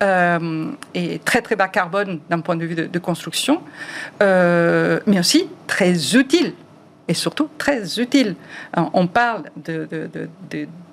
et 0.01 1.19
très 1.25 1.41
très 1.41 1.55
bas 1.57 1.67
carbone 1.67 2.19
d'un 2.29 2.39
point 2.39 2.55
de 2.55 2.65
vue 2.65 2.75
de, 2.75 2.85
de 2.85 2.99
construction, 2.99 3.61
mais 4.21 5.19
aussi 5.19 5.49
très 5.67 6.15
utile 6.15 6.53
et 7.07 7.13
surtout 7.13 7.49
très 7.57 7.99
utile. 7.99 8.35
Euh, 8.77 8.81
on 8.93 9.07
parle 9.07 9.43
de, 9.57 9.87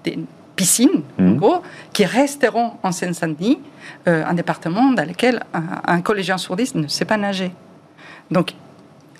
des 0.04 0.18
piscines, 0.56 1.02
en 1.18 1.22
mmh. 1.22 1.36
gros, 1.38 1.62
qui 1.92 2.04
resteront 2.04 2.72
en 2.82 2.92
Seine-Saint-Denis, 2.92 3.58
euh, 4.06 4.24
un 4.26 4.34
département 4.34 4.90
dans 4.92 5.06
lequel 5.08 5.42
un, 5.54 6.00
collégien 6.02 6.36
sourdiste 6.38 6.74
ne 6.74 6.86
sait 6.88 7.06
pas 7.06 7.16
nager. 7.16 7.50
Donc, 8.30 8.52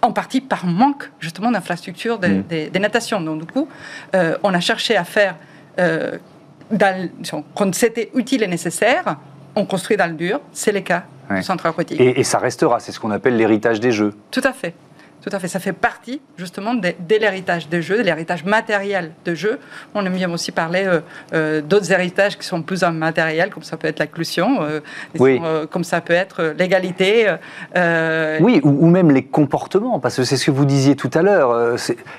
en 0.02 0.12
partie 0.12 0.40
par 0.40 0.66
manque 0.66 1.11
justement 1.20 1.50
d'infrastructures 1.50 2.18
de, 2.18 2.26
Mm. 2.28 2.42
des- 2.49 2.70
des 2.70 2.78
natations. 2.80 3.20
Donc 3.20 3.40
du 3.40 3.46
coup, 3.46 3.68
euh, 4.14 4.37
on 4.42 4.52
a 4.52 4.58
cherché 4.61 4.96
à 4.96 5.04
faire, 5.04 5.37
euh, 5.78 6.18
dans, 6.70 7.08
quand 7.54 7.72
c'était 7.75 8.11
utile 8.14 8.42
et 8.42 8.49
nécessaire, 8.49 9.16
on 9.54 9.64
construit 9.64 9.96
dans 9.96 10.08
le 10.08 10.14
dur. 10.14 10.40
C'est 10.52 10.72
le 10.72 10.80
cas 10.80 11.04
Ouais. 11.30 11.37
du 11.37 11.42
centre 11.44 11.64
aquatique. 11.66 12.00
Et, 12.00 12.18
et 12.20 12.25
ça 12.25 12.38
restera, 12.38 12.80
c'est 12.80 12.90
ce 12.90 12.99
qu'on 12.99 13.12
appelle 13.12 13.37
l'héritage 13.37 13.78
des 13.78 13.92
jeux. 13.92 14.12
Tout 14.32 14.40
à 14.44 14.52
fait. 14.52 14.75
Tout 15.22 15.30
à 15.32 15.38
fait. 15.38 15.46
Ça 15.48 15.60
fait 15.60 15.72
partie 15.72 16.20
justement 16.36 16.74
de, 16.74 16.88
de 16.88 17.14
l'héritage 17.20 17.68
des 17.68 17.80
jeux, 17.80 17.98
de 17.98 18.02
l'héritage 18.02 18.44
matériel 18.44 19.12
de 19.24 19.34
jeux. 19.34 19.58
On 19.94 20.04
aime 20.04 20.14
bien 20.14 20.32
aussi 20.32 20.50
parler 20.50 20.84
euh, 20.84 21.00
euh, 21.32 21.60
d'autres 21.60 21.92
héritages 21.92 22.36
qui 22.36 22.44
sont 22.46 22.62
plus 22.62 22.82
immatériels, 22.82 23.50
comme 23.50 23.62
ça 23.62 23.76
peut 23.76 23.86
être 23.86 24.00
l'inclusion, 24.00 24.58
euh, 24.62 24.80
Oui. 25.20 25.40
comme 25.70 25.84
ça 25.84 26.00
peut 26.00 26.12
être 26.12 26.54
l'égalité. 26.58 27.32
Oui, 28.40 28.60
ou, 28.64 28.86
ou 28.86 28.90
même 28.90 29.10
les 29.12 29.22
comportements, 29.22 30.00
parce 30.00 30.16
que 30.16 30.24
c'est 30.24 30.36
ce 30.36 30.46
que 30.46 30.50
vous 30.50 30.64
disiez 30.64 30.96
tout 30.96 31.10
à 31.14 31.22
l'heure. 31.22 31.76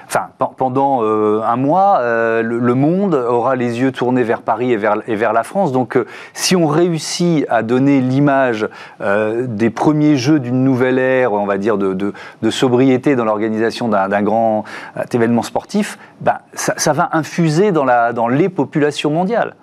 Enfin, 0.08 0.28
pe- 0.40 0.46
pendant 0.56 1.02
un 1.04 1.56
mois, 1.58 2.00
le, 2.42 2.58
le 2.60 2.74
monde 2.74 3.16
aura 3.16 3.56
les 3.58 3.82
yeux 3.82 3.92
tournés 3.92 4.24
vers 4.24 4.42
Paris 4.42 4.72
et 4.72 4.78
vers, 4.78 4.96
et 5.08 5.16
vers 5.16 5.34
la 5.34 5.44
France. 5.44 5.72
Donc, 5.74 5.98
si 6.34 6.56
on 6.56 6.68
réussit 6.68 7.46
à 7.50 7.64
donner 7.64 8.00
l'image 8.00 8.68
des 9.02 9.70
premiers 9.70 10.16
jeux 10.16 10.40
d'une 10.40 10.64
nouvelle 10.64 11.00
ère, 11.00 11.34
on 11.34 11.46
va 11.46 11.58
dire 11.58 11.78
de, 11.78 11.94
de- 11.94 12.14
de 12.42 12.50
sobriété 12.50 12.93
dans 13.00 13.26
l'organisation 13.26 13.88
d'un 13.90 14.22
grand 14.22 14.64
euh, 14.98 15.04
événement 15.12 15.44
sportif, 15.44 15.98
ben, 16.22 16.38
ça, 16.54 16.74
ça 16.78 16.94
va 16.94 17.10
infuser 17.14 17.72
dans, 17.72 17.86
la, 17.86 18.14
dans 18.14 18.28
les 18.28 18.50
populations 18.50 19.10
mondiales. 19.10 19.56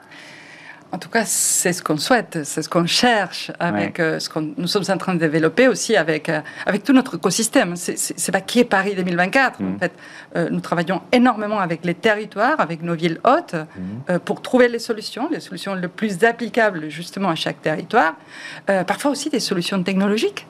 En 0.92 0.98
tout 0.98 1.08
cas, 1.08 1.22
c'est 1.24 1.72
ce 1.72 1.84
qu'on 1.84 1.98
souhaite, 1.98 2.40
c'est 2.42 2.62
ce 2.62 2.68
qu'on 2.68 2.84
cherche 2.84 3.52
avec 3.60 4.00
euh, 4.00 4.18
ce 4.18 4.28
que 4.28 4.40
nous 4.40 4.66
sommes 4.66 4.82
en 4.88 4.96
train 4.96 5.14
de 5.14 5.20
développer 5.20 5.68
aussi 5.68 5.96
avec, 5.96 6.28
euh, 6.28 6.40
avec 6.66 6.82
tout 6.82 6.92
notre 6.92 7.14
écosystème. 7.14 7.76
C'est- 7.76 8.32
pas 8.32 8.40
qui 8.40 8.58
est 8.58 8.64
Paris 8.64 8.94
2024. 8.96 9.60
Mhm. 9.60 9.76
En 9.76 9.78
fait, 9.78 9.92
Euh, 10.36 10.48
nous 10.48 10.60
travaillons 10.60 11.00
énormément 11.10 11.58
avec 11.58 11.84
les 11.84 11.94
territoires, 11.94 12.60
avec 12.60 12.82
nos 12.82 12.94
villes 12.94 13.18
hautes, 13.24 13.56
euh, 14.08 14.18
pour 14.24 14.42
trouver 14.42 14.68
les 14.68 14.78
solutions, 14.78 15.28
les 15.28 15.40
solutions 15.40 15.74
les 15.74 15.88
plus 15.88 16.22
applicables 16.24 16.88
justement 16.88 17.30
à 17.30 17.34
chaque 17.34 17.60
territoire. 17.62 18.14
Euh, 18.68 18.84
parfois 18.84 19.10
aussi 19.10 19.28
des 19.28 19.40
solutions 19.40 19.82
technologiques. 19.82 20.46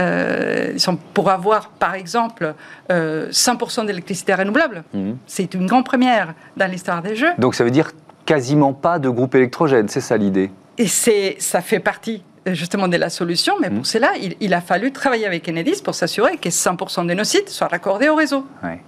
Euh, 0.00 0.76
pour 1.12 1.30
avoir, 1.30 1.68
par 1.70 1.94
exemple, 1.94 2.54
euh, 2.90 3.28
100% 3.30 3.84
d'électricité 3.86 4.34
renouvelable. 4.34 4.84
Mhm. 4.92 5.16
C'est 5.26 5.54
une 5.54 5.66
grande 5.66 5.84
première 5.84 6.34
dans 6.56 6.70
l'histoire 6.70 7.00
des 7.02 7.14
jeux. 7.16 7.30
Donc, 7.38 7.54
ça 7.54 7.64
veut 7.64 7.70
dire 7.70 7.92
quasiment 8.26 8.72
pas 8.72 8.98
de 8.98 9.08
groupe 9.08 9.34
électrogène, 9.34 9.88
c'est 9.88 10.00
ça 10.00 10.16
l'idée? 10.16 10.50
Et 10.78 10.88
ça 10.88 11.60
fait 11.60 11.78
partie 11.80 12.22
euh, 12.46 12.52
justement 12.54 12.88
de 12.88 12.96
la 12.96 13.08
solution, 13.10 13.54
mais 13.60 13.70
Mhm. 13.70 13.76
pour 13.76 13.86
cela, 13.86 14.12
il, 14.20 14.34
il 14.40 14.52
a 14.52 14.60
fallu 14.60 14.92
travailler 14.92 15.26
avec 15.26 15.48
Enedis 15.48 15.80
pour 15.82 15.94
s'assurer 15.94 16.36
que 16.36 16.50
100% 16.50 17.04
de 17.06 17.14
nos 17.14 17.24
sites 17.24 17.48
soient 17.48 17.68
raccordés 17.68 18.08
au 18.08 18.16
réseau. 18.16 18.44
Ouais. 18.62 18.80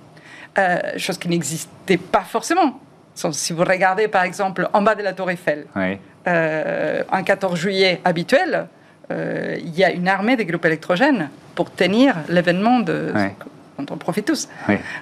Euh, 0.59 0.79
chose 0.99 1.19
qui 1.19 1.29
n'existait 1.29 1.97
pas 1.99 2.23
forcément. 2.23 2.81
Si 3.15 3.53
vous 3.55 3.65
regardez 3.65 4.09
par 4.09 4.25
exemple 4.25 4.69
en 4.75 4.83
bas 4.83 4.95
de 4.95 5.03
la 5.03 5.13
Tour 5.15 5.31
Eiffel, 5.31 5.67
Ouais. 5.75 5.99
euh, 6.29 7.03
un 7.11 7.23
14 7.23 7.59
juillet 7.59 8.01
habituel, 8.05 8.67
il 9.11 9.75
y 9.79 9.85
a 9.85 9.91
une 9.93 10.09
armée 10.09 10.37
de 10.37 10.43
groupes 10.43 10.65
électrogènes 10.65 11.29
pour 11.55 11.71
tenir 11.71 12.17
l'événement 12.29 12.81
de, 12.81 13.13
Ouais. 13.15 13.35
dont 13.79 13.87
on 13.95 13.97
profite 13.97 14.25
tous. 14.27 14.49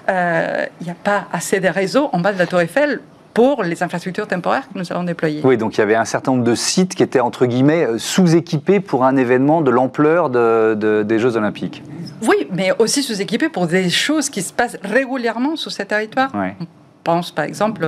Euh, 0.09 0.65
Il 0.81 0.85
n'y 0.85 0.91
a 0.91 0.95
pas 0.95 1.27
assez 1.33 1.59
de 1.59 1.67
réseaux 1.67 2.09
en 2.13 2.19
bas 2.19 2.31
de 2.33 2.39
la 2.39 2.45
Tour 2.47 2.61
Eiffel 2.61 2.99
pour 3.33 3.63
les 3.63 3.83
infrastructures 3.83 4.27
temporaires 4.27 4.67
que 4.73 4.79
nous 4.79 4.89
allons 4.93 5.03
déployer. 5.03 5.41
Oui, 5.43 5.57
donc 5.57 5.75
il 5.75 5.79
y 5.79 5.81
avait 5.83 5.95
un 5.95 6.05
certain 6.05 6.31
nombre 6.31 6.45
de 6.45 6.55
sites 6.55 6.95
qui 6.95 7.03
étaient 7.03 7.19
entre 7.19 7.45
guillemets 7.45 7.85
euh, 7.85 7.97
sous-équipés 7.97 8.79
pour 8.79 9.03
un 9.03 9.17
événement 9.17 9.59
de 9.61 9.71
l'ampleur 9.71 10.29
de- 10.29 10.73
de- 10.75 11.03
des 11.03 11.19
Jeux 11.19 11.35
Olympiques. 11.35 11.83
Oui, 12.21 12.47
mais 12.53 12.71
aussi 12.79 13.03
sous-équipés 13.03 13.49
pour 13.49 13.67
des 13.67 13.89
choses 13.89 14.29
qui 14.29 14.41
se 14.41 14.53
passent 14.53 14.77
régulièrement 14.83 15.57
sur 15.57 15.69
ces 15.71 15.85
territoires. 15.85 16.33
Ouais. 16.33 16.55
On 16.61 16.65
pense 17.03 17.31
par 17.31 17.43
exemple 17.43 17.85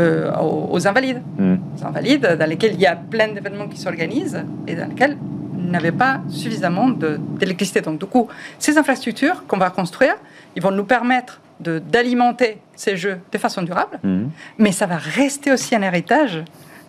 euh, 0.00 0.32
aux, 0.40 0.68
aux 0.72 0.88
invalides. 0.88 1.22
Les 1.38 1.84
invalides 1.84 2.36
dans 2.38 2.48
lesquels 2.48 2.74
il 2.74 2.80
y 2.80 2.86
a 2.86 2.96
plein 2.96 3.28
d'événements 3.28 3.68
qui 3.68 3.78
s'organisent 3.78 4.42
et 4.66 4.74
dans 4.74 4.88
lesquels 4.88 5.16
il 5.58 5.70
n'avait 5.70 5.92
pas 5.92 6.20
suffisamment 6.28 6.88
d'électricité. 6.88 7.80
Donc 7.80 7.98
du 8.00 8.06
coup, 8.06 8.28
ces 8.58 8.78
infrastructures 8.78 9.46
qu'on 9.46 9.58
va 9.58 9.70
construire, 9.70 10.14
ils 10.56 10.62
vont 10.62 10.70
nous 10.70 10.84
permettre 10.84 11.40
d'alimenter 11.60 12.58
ces 12.76 12.96
jeux 12.96 13.18
de 13.32 13.38
façon 13.38 13.62
durable, 13.62 13.98
Mm. 14.04 14.26
mais 14.58 14.72
ça 14.72 14.86
va 14.86 14.96
rester 14.96 15.50
aussi 15.52 15.74
un 15.74 15.82
héritage 15.82 16.42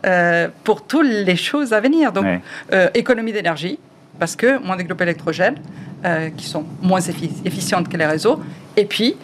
euh, 0.06 0.48
pour 0.64 0.84
toutes 0.86 1.08
les 1.08 1.36
choses 1.36 1.74
à 1.74 1.82
venir. 1.82 2.12
Donc, 2.14 2.24
Ouais. 2.26 2.42
euh, 2.74 2.88
économie 2.94 3.34
d'énergie, 3.34 3.80
parce 4.20 4.36
que 4.36 4.58
moins 4.64 4.78
de 4.78 4.84
groupes 4.84 5.02
électrogènes 5.02 5.56
euh, 6.06 6.30
qui 6.38 6.46
sont 6.46 6.64
moins 6.82 7.00
effi- 7.02 7.42
efficientes 7.44 7.90
que 7.90 7.98
les 7.98 8.06
réseaux, 8.06 8.40
et 8.78 8.86
puis 8.86 9.16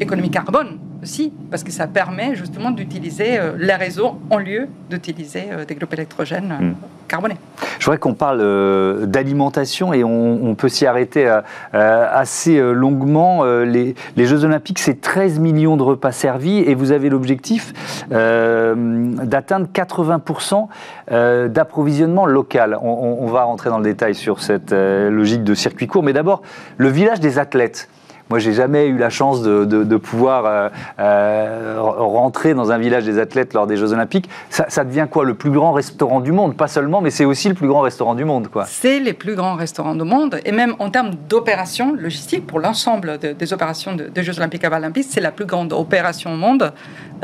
économie 0.00 0.28
carbone 0.28 0.78
aussi, 1.02 1.32
parce 1.50 1.64
que 1.64 1.72
ça 1.72 1.86
permet 1.86 2.34
justement 2.36 2.70
d'utiliser 2.70 3.38
euh, 3.38 3.52
les 3.58 3.74
réseaux 3.74 4.20
en 4.30 4.38
lieu 4.38 4.68
d'utiliser 4.88 5.44
euh, 5.50 5.64
des 5.64 5.74
groupes 5.74 5.92
électrogènes 5.94 6.52
euh, 6.60 6.64
Mm. 6.64 6.74
carbonés. 7.08 7.36
Je 7.78 7.84
voudrais 7.86 7.98
qu'on 7.98 8.14
parle 8.14 9.06
d'alimentation 9.06 9.92
et 9.92 10.04
on, 10.04 10.46
on 10.46 10.54
peut 10.54 10.68
s'y 10.68 10.86
arrêter 10.86 11.28
assez 11.72 12.58
longuement. 12.72 13.44
Les, 13.44 13.94
les 14.16 14.24
Jeux 14.26 14.44
Olympiques, 14.44 14.78
c'est 14.78 15.00
13 15.00 15.38
millions 15.40 15.76
de 15.76 15.82
repas 15.82 16.12
servis 16.12 16.58
et 16.60 16.74
vous 16.74 16.92
avez 16.92 17.10
l'objectif 17.10 17.72
d'atteindre 18.10 19.66
80% 19.74 20.68
euh, 21.10 21.48
d'approvisionnement 21.48 22.24
local. 22.26 22.78
On, 22.80 23.18
on- 23.20 23.26
va 23.32 23.44
rentrer 23.44 23.68
dans 23.70 23.78
le 23.78 23.84
détail 23.84 24.14
sur 24.14 24.40
cette 24.42 24.72
logique 24.72 25.42
de 25.44 25.54
circuit 25.54 25.86
court, 25.86 26.02
mais 26.02 26.12
d'abord, 26.12 26.42
le 26.76 26.88
village 26.88 27.18
des 27.20 27.38
athlètes. 27.38 27.88
Moi, 28.32 28.38
j'ai 28.38 28.54
jamais 28.54 28.86
eu 28.86 28.96
la 28.96 29.10
chance 29.10 29.42
de, 29.42 29.66
de- 29.66 29.84
de 29.84 29.96
pouvoir 29.98 30.46
euh, 30.46 30.70
euh, 30.98 31.74
rentrer 31.78 32.54
dans 32.54 32.72
un 32.72 32.78
village 32.78 33.04
des 33.04 33.18
athlètes 33.18 33.52
lors 33.52 33.66
des 33.66 33.76
Jeux 33.76 33.92
Olympiques. 33.92 34.26
Ça, 34.48 34.64
ça 34.70 34.84
devient 34.84 35.06
quoi 35.10 35.26
Le 35.26 35.34
plus 35.34 35.50
grand 35.50 35.72
restaurant 35.74 36.18
du 36.20 36.32
monde? 36.32 36.56
Pas 36.56 36.66
seulement, 36.66 37.02
mais 37.02 37.10
c'est 37.10 37.26
aussi 37.26 37.50
le 37.50 37.54
plus 37.54 37.68
grand 37.68 37.82
restaurant 37.82 38.14
du 38.14 38.24
monde, 38.24 38.48
quoi. 38.48 38.64
C'est 38.64 39.00
les 39.00 39.12
plus 39.12 39.34
grands 39.34 39.54
restaurants 39.54 39.94
du 39.94 40.04
monde, 40.04 40.40
et 40.46 40.50
même 40.52 40.74
en 40.78 40.88
termes 40.88 41.10
d'opération 41.28 41.94
logistique, 41.94 42.46
pour 42.46 42.58
l'ensemble 42.58 43.18
de- 43.18 43.32
des 43.34 43.52
opérations 43.52 43.94
de- 43.94 44.04
des 44.04 44.22
Jeux 44.22 44.38
Olympiques 44.38 44.64
et 44.64 44.70
Paralympiques, 44.70 45.08
c'est 45.10 45.20
la 45.20 45.30
plus 45.30 45.44
grande 45.44 45.74
opération 45.74 46.32
au 46.32 46.36
monde 46.38 46.72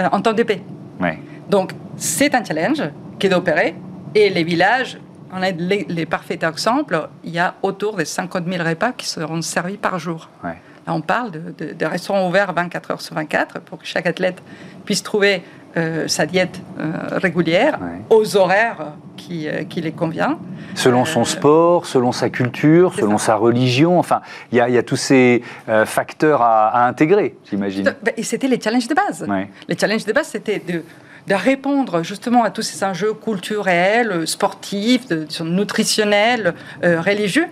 euh, 0.00 0.08
en 0.12 0.20
temps 0.20 0.34
de 0.34 0.42
paix. 0.42 0.60
Ouais. 1.00 1.18
Donc, 1.48 1.72
c'est 1.96 2.34
un 2.34 2.44
challenge 2.44 2.82
qui 3.18 3.28
est 3.28 3.30
d'opérer. 3.30 3.74
Et 4.14 4.28
les 4.28 4.44
villages, 4.44 4.98
on 5.32 5.40
a 5.42 5.52
les, 5.52 5.86
les 5.88 6.04
parfaits 6.04 6.42
exemples. 6.42 7.08
Il 7.24 7.30
y 7.30 7.38
a 7.38 7.54
autour 7.62 7.96
de 7.96 8.04
50 8.04 8.44
000 8.46 8.62
repas 8.62 8.92
qui 8.92 9.06
seront 9.08 9.40
servis 9.40 9.78
par 9.78 9.98
jour. 9.98 10.28
Ouais. 10.44 10.58
On 10.88 11.00
parle 11.00 11.30
de, 11.30 11.40
de- 11.58 11.72
de 11.74 11.86
restaurants 11.86 12.26
ouverts 12.28 12.52
24 12.52 12.90
heures 12.92 13.00
sur 13.00 13.14
24 13.14 13.60
pour 13.60 13.78
que 13.78 13.86
chaque 13.86 14.06
athlète 14.06 14.42
puisse 14.84 15.02
trouver 15.02 15.42
euh, 15.76 16.08
sa 16.08 16.24
diète 16.24 16.60
euh, 16.80 16.90
régulière 17.12 17.78
Ouais. 17.80 18.00
aux 18.16 18.36
horaires 18.36 18.92
qui, 19.18 19.46
euh, 19.48 19.64
qui 19.64 19.80
les 19.82 19.92
convient. 19.92 20.38
Selon 20.74 21.04
son 21.04 21.20
Euh, 21.20 21.24
sport, 21.24 21.86
selon 21.86 22.10
sa 22.10 22.30
culture, 22.30 22.94
selon 22.94 23.18
ça. 23.18 23.26
sa 23.26 23.34
religion, 23.36 23.98
enfin, 23.98 24.22
il 24.50 24.56
y, 24.58 24.60
a- 24.60 24.68
il 24.68 24.74
y 24.74 24.78
a 24.78 24.82
tous 24.82 24.96
ces 24.96 25.42
facteurs 25.84 26.40
à, 26.42 26.68
à 26.68 26.88
intégrer, 26.88 27.36
j'imagine. 27.48 27.84
Ben, 28.02 28.14
Et 28.16 28.22
c'était 28.22 28.48
les 28.48 28.58
challenges 28.60 28.88
de 28.88 28.94
base. 28.94 29.26
Ouais. 29.28 29.48
Les 29.68 29.76
challenges 29.76 30.06
de 30.06 30.12
base, 30.12 30.28
c'était 30.28 30.58
de, 30.66 30.82
de 31.26 31.34
répondre 31.34 32.02
justement 32.02 32.42
à 32.44 32.50
tous 32.50 32.62
ces 32.62 32.82
enjeux 32.82 33.12
culturels, 33.12 34.26
sportifs, 34.26 35.06
nutritionnels, 35.42 36.54
religieux, 36.82 37.46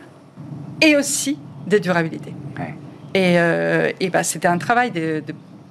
et 0.80 0.96
aussi 0.96 1.38
de 1.66 1.78
durabilité. 1.78 2.32
Et, 3.14 3.38
euh, 3.38 3.92
ben, 4.12 4.22
c'était 4.22 4.48
un 4.48 4.58
travail 4.58 4.90
de, 4.90 5.22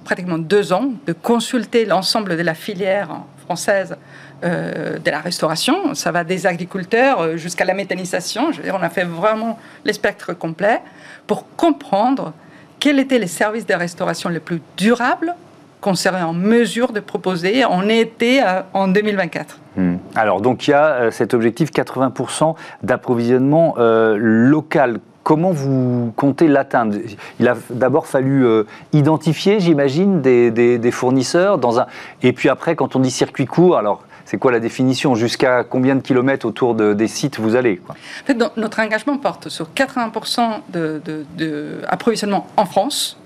pratiquement 0.04 0.38
deux 0.38 0.72
ans 0.72 0.90
de 1.06 1.12
consulter 1.12 1.84
l'ensemble 1.84 2.36
de 2.36 2.42
la 2.42 2.54
filière 2.54 3.08
française 3.44 3.96
euh, 4.44 4.98
de 4.98 5.10
la 5.10 5.20
restauration. 5.20 5.94
Ça 5.94 6.10
va 6.10 6.24
des 6.24 6.46
agriculteurs 6.46 7.20
euh, 7.20 7.36
jusqu'à 7.36 7.64
la 7.64 7.74
méthanisation. 7.74 8.50
On 8.72 8.82
a 8.82 8.90
fait 8.90 9.04
vraiment 9.04 9.58
le 9.84 9.92
spectre 9.92 10.32
complet 10.32 10.80
pour 11.26 11.46
comprendre 11.56 12.32
quels 12.80 12.98
étaient 12.98 13.18
les 13.18 13.26
services 13.26 13.66
de 13.66 13.74
restauration 13.74 14.28
les 14.28 14.40
plus 14.40 14.60
durables 14.76 15.34
qu'on 15.80 15.94
serait 15.94 16.22
en 16.22 16.32
mesure 16.32 16.92
de 16.92 17.00
proposer 17.00 17.64
en 17.64 17.88
été 17.88 18.42
en 18.72 18.88
2024. 18.88 19.58
Hmm. 19.76 19.96
Alors, 20.14 20.40
donc, 20.40 20.66
il 20.66 20.70
y 20.70 20.74
a 20.74 21.10
cet 21.10 21.32
objectif 21.32 21.70
80% 21.70 22.56
d'approvisionnement 22.82 23.76
local. 23.78 25.00
Comment 25.26 25.50
vous 25.50 26.12
comptez 26.14 26.46
l'atteindre? 26.46 26.98
Il 27.40 27.48
a 27.48 27.56
d'abord 27.70 28.06
fallu 28.06 28.46
euh, 28.46 28.62
identifier, 28.92 29.58
j'imagine, 29.58 30.22
des, 30.22 30.52
des- 30.52 30.78
des 30.78 30.90
fournisseurs. 30.92 31.58
Dans 31.58 31.80
un... 31.80 31.86
Et 32.22 32.32
puis 32.32 32.48
après, 32.48 32.76
quand 32.76 32.94
on 32.94 33.00
dit 33.00 33.10
circuit 33.10 33.44
court, 33.46 33.76
alors 33.76 34.04
c'est 34.24 34.36
quoi 34.38 34.52
la 34.52 34.60
définition? 34.60 35.16
Jusqu'à 35.16 35.64
combien 35.64 35.96
de 35.96 36.00
kilomètres 36.00 36.46
autour 36.46 36.76
de- 36.76 36.92
des 36.94 37.08
sites 37.08 37.40
vous 37.40 37.56
allez 37.56 37.78
quoi? 37.78 37.96
En 38.22 38.26
fait, 38.26 38.34
donc, 38.34 38.56
notre 38.56 38.78
engagement 38.78 39.18
porte 39.18 39.48
sur 39.48 39.66
80% 39.74 40.60
de, 40.72 41.02
de- 41.04 41.26
de 41.36 41.80
approvisionnement 41.88 42.46
en 42.56 42.64
France 42.64 43.18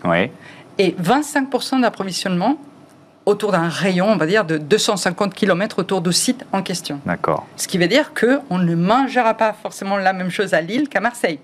et 0.79 0.97
25% 1.03 1.83
d'approvisionnement 1.83 2.57
autour 3.27 3.53
d'un 3.53 3.69
rayon, 3.69 4.07
on 4.09 4.17
va 4.17 4.25
dire, 4.25 4.47
de 4.47 4.57
250 4.57 5.35
km 5.35 5.81
autour 5.81 6.01
du 6.01 6.15
site 6.15 6.47
en 6.55 6.63
question. 6.63 6.99
D'accord. 7.05 7.47
Ce 7.57 7.69
qui 7.69 7.77
veut 7.77 7.89
dire 7.89 8.13
qu'on 8.19 8.57
ne 8.57 8.75
mangera 8.75 9.35
pas 9.35 9.53
forcément 9.53 9.99
la 9.99 10.15
même 10.15 10.31
chose 10.31 10.55
à 10.55 10.63
Lille 10.63 10.89
qu'à 10.89 11.01
Marseille. 11.01 11.39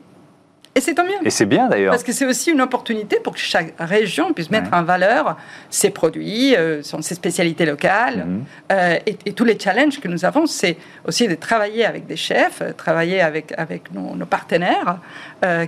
Et 0.77 0.81
c'est 0.81 0.95
tant 0.95 1.05
mieux. 1.05 1.17
Et 1.25 1.31
c'est 1.31 1.47
bien 1.47 1.69
d'ailleurs. 1.69 1.91
Parce 1.91 2.05
que 2.05 2.13
c'est 2.13 2.27
aussi 2.27 2.51
une 2.51 2.61
opportunité 2.61 3.19
pour 3.19 3.33
que 3.33 3.39
chaque 3.39 3.73
région 3.79 4.35
puisse 4.35 4.51
mettre 4.51 4.69
en 4.75 4.83
valeur 4.83 5.39
ses 5.71 5.89
produits, 5.89 6.55
euh, 6.55 6.83
ses 6.83 7.15
spécialités 7.15 7.65
locales. 7.65 8.27
Mhm. 8.27 8.45
Euh, 8.73 8.99
et, 9.07 9.33
tous 9.33 9.45
les 9.45 9.59
challenges 9.59 10.01
que 10.01 10.09
nous 10.09 10.27
avons, 10.27 10.45
c'est 10.47 10.77
aussi 11.07 11.29
de 11.29 11.35
travailler 11.35 11.87
avec 11.87 12.07
des 12.07 12.17
chefs, 12.17 12.61
euh, 12.61 12.73
travailler 12.73 13.23
avec, 13.23 13.55
avec 13.57 13.91
nos, 13.93 14.27
partenaires 14.27 14.99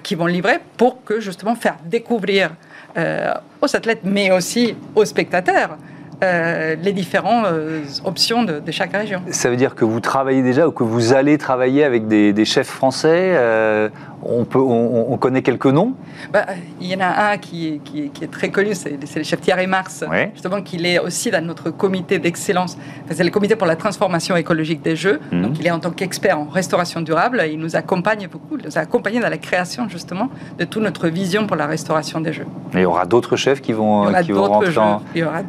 qui 0.02 0.14
vont 0.16 0.26
livrer 0.26 0.58
pour 0.76 1.04
que 1.04 1.20
justement 1.20 1.54
faire 1.54 1.76
découvrir 1.84 2.50
aux 2.96 3.76
athlètes, 3.76 4.00
mais 4.02 4.32
aussi 4.32 4.74
aux 4.96 5.04
spectateurs, 5.04 5.78
euh, 6.24 6.74
les 6.82 6.92
différentes 6.92 7.46
euh, 7.46 7.84
options 8.04 8.42
de, 8.42 8.60
chaque 8.72 8.92
région. 8.92 9.22
Ça 9.30 9.50
veut 9.50 9.56
dire 9.56 9.76
que 9.76 9.84
vous 9.84 10.00
travaillez 10.00 10.42
déjà 10.42 10.66
ou 10.66 10.72
que 10.72 10.82
vous 10.82 11.12
allez 11.12 11.38
travailler 11.38 11.84
avec 11.84 12.08
des, 12.08 12.44
chefs 12.44 12.66
français 12.66 13.34
euh, 13.36 13.88
on, 14.22 14.44
peut, 14.44 14.58
on, 14.58 15.16
connaît 15.16 15.42
quelques 15.42 15.66
noms 15.66 15.94
bah, 16.32 16.46
Il 16.80 16.87
y 16.87 16.94
en 16.94 17.00
a 17.00 17.32
un 17.32 17.38
qui, 17.38 17.80
qui, 17.84 18.10
est 18.22 18.30
très 18.30 18.50
connu, 18.50 18.75
c'est 18.75 18.98
le 19.16 19.22
chef 19.22 19.40
Thierry 19.40 19.66
Mars, 19.66 20.04
justement, 20.34 20.62
qui 20.62 20.84
est 20.84 20.98
aussi 20.98 21.30
dans 21.30 21.44
notre 21.44 21.70
comité 21.70 22.18
d'excellence. 22.18 22.76
c'est 23.10 23.25
le 23.25 23.30
comité 23.30 23.56
pour 23.56 23.66
la 23.66 23.76
transformation 23.76 24.37
écologique 24.37 24.82
des 24.82 24.96
Jeux. 24.96 25.20
Mhm. 25.32 25.42
Donc, 25.42 25.58
il 25.60 25.66
est 25.66 25.70
en 25.70 25.80
tant 25.80 25.90
qu'expert 25.90 26.38
en 26.38 26.44
restauration 26.44 27.00
durable. 27.00 27.42
Il 27.50 27.58
nous 27.58 27.76
accompagne 27.76 28.28
beaucoup, 28.30 28.56
il 28.58 28.64
nous 28.64 28.78
a 28.78 28.80
accompagné 28.80 29.20
dans 29.20 29.28
la 29.28 29.38
création, 29.38 29.88
justement, 29.88 30.28
de 30.58 30.64
toute 30.64 30.82
notre 30.82 31.08
vision 31.08 31.46
pour 31.46 31.56
la 31.56 31.66
restauration 31.66 32.20
des 32.20 32.32
Jeux. 32.32 32.46
Et 32.75 32.78
il 32.78 32.82
y 32.82 32.87
aura 32.87 33.06
d'autres 33.06 33.37
chefs 33.37 33.60
qui 33.60 33.72
vont, 33.72 34.12
qui 34.22 34.32
vont 34.32 34.44
rentrer 34.44 34.78
en... 34.78 35.02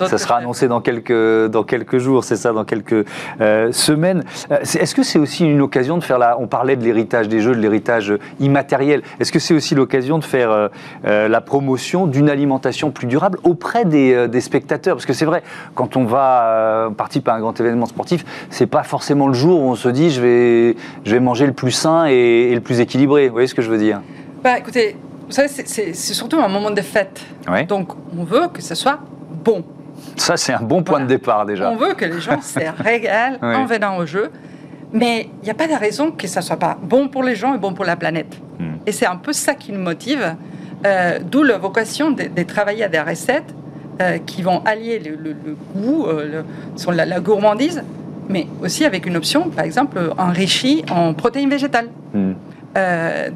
Ça 0.08 0.18
sera 0.18 0.38
annoncé 0.38 0.68
dans 0.68 0.82
quelques, 0.82 1.48
dans 1.48 1.64
quelques 1.64 1.98
jours, 1.98 2.24
c'est 2.24 2.36
ça, 2.36 2.54
dans 2.54 2.66
quelques 2.66 3.06
euh, 3.42 3.72
semaines. 3.72 4.24
Euh, 4.52 4.60
est-ce 4.62 4.96
que 4.96 5.04
c'est 5.04 5.20
aussi 5.20 5.46
une 5.46 5.62
occasion 5.62 5.98
de 5.98 6.04
faire 6.04 6.20
la. 6.20 6.40
On 6.40 6.48
parlait 6.48 6.76
de 6.76 6.84
l'héritage 6.84 7.28
des 7.28 7.42
jeux, 7.42 7.56
de 7.56 7.60
l'héritage 7.60 8.14
Est-ce 9.20 9.32
que 9.32 9.40
c'est 9.40 9.54
aussi 9.54 9.76
l'occasion 9.76 10.18
de 10.18 10.24
faire 10.24 10.52
euh, 11.06 11.28
la 11.28 11.42
promotion 11.42 12.08
d'une 12.08 12.30
alimentation 12.30 12.92
plus 12.92 13.08
durable 13.08 13.40
auprès 13.44 13.86
des, 13.86 14.28
des 14.28 14.42
spectateurs? 14.42 14.96
Parce 14.96 15.06
que 15.06 15.14
c'est 15.14 15.26
vrai, 15.26 15.44
quand 15.76 15.98
on 15.98 16.06
va 16.06 16.90
participer 16.98 17.32
à 17.32 17.36
un 17.36 17.40
grand 17.40 17.60
événement 17.60 17.86
sportif, 17.86 18.26
c'est 18.50 18.68
pas 18.68 18.84
forcément 18.84 19.28
le 19.28 19.34
jour 19.34 19.62
où 19.62 19.70
on 19.70 19.76
se 19.76 19.90
dit 19.90 20.10
je 20.10 20.22
vais, 20.22 20.76
je 21.06 21.12
vais 21.12 21.20
manger 21.20 21.46
le 21.46 21.54
plus 21.54 21.72
sain 21.72 22.06
et, 22.06 22.54
le 22.54 22.62
plus 22.62 22.80
équilibré. 22.80 23.28
Vous 23.28 23.34
voyez 23.34 23.48
ce 23.48 23.56
que 23.56 23.62
je 23.62 23.70
veux 23.70 23.78
dire? 23.78 24.02
Bah, 24.44 24.58
écoutez, 24.58 24.96
vous 25.28 25.34
savez, 25.34 25.48
c'est 25.48 25.94
surtout 25.94 26.40
un 26.40 26.48
moment 26.48 26.72
de 26.72 26.82
fête. 26.82 27.22
Donc, 27.68 27.90
on 28.18 28.24
veut 28.24 28.48
que 28.54 28.62
ce 28.62 28.76
soit 28.76 29.00
bon. 29.44 29.64
Ça, 30.16 30.38
c'est 30.38 30.54
un 30.54 30.62
bon 30.62 30.84
point 30.84 31.02
de 31.02 31.06
départ 31.06 31.46
déjà. 31.46 31.70
On 31.70 31.76
veut 31.76 31.94
que 31.94 32.06
les 32.06 32.22
gens 32.22 32.42
se 32.42 32.60
régalent 32.84 33.38
en 33.42 33.66
venant 33.66 33.98
au 33.98 34.06
jeu, 34.06 34.32
mais 34.92 35.30
il 35.42 35.46
n'y 35.46 35.52
a 35.52 35.54
pas 35.54 35.68
de 35.68 35.74
raison 35.74 36.12
que 36.12 36.28
ça 36.28 36.42
soit 36.42 36.58
pas 36.58 36.78
bon 36.82 37.08
pour 37.08 37.24
les 37.24 37.36
gens 37.36 37.54
et 37.54 37.58
bon 37.58 37.74
pour 37.74 37.86
la 37.86 37.96
planète. 37.96 38.40
Hmm. 38.60 38.76
Et 38.86 38.92
c'est 38.92 39.06
un 39.06 39.18
peu 39.18 39.34
ça 39.34 39.54
qui 39.54 39.72
nous 39.72 39.80
motive, 39.82 40.36
euh, 40.86 41.20
d'où 41.20 41.44
la 41.44 41.58
vocation 41.58 42.12
de, 42.12 42.44
travailler 42.44 42.84
à 42.84 42.88
des 42.88 43.00
recettes 43.00 43.54
euh, 44.02 44.18
qui 44.26 44.42
vont 44.42 44.62
allier 44.66 45.00
le, 45.00 45.36
goût, 45.76 46.06
euh, 46.08 46.44
sur 46.76 46.92
la, 46.92 47.20
gourmandise, 47.20 47.84
mais 48.30 48.48
aussi 48.62 48.86
avec 48.86 49.06
une 49.06 49.18
option, 49.18 49.50
par 49.50 49.66
exemple, 49.66 50.00
enrichie 50.18 50.84
en 50.90 51.14
protéines 51.14 51.50
végétales. 51.50 51.90
Hmm. 52.14 52.34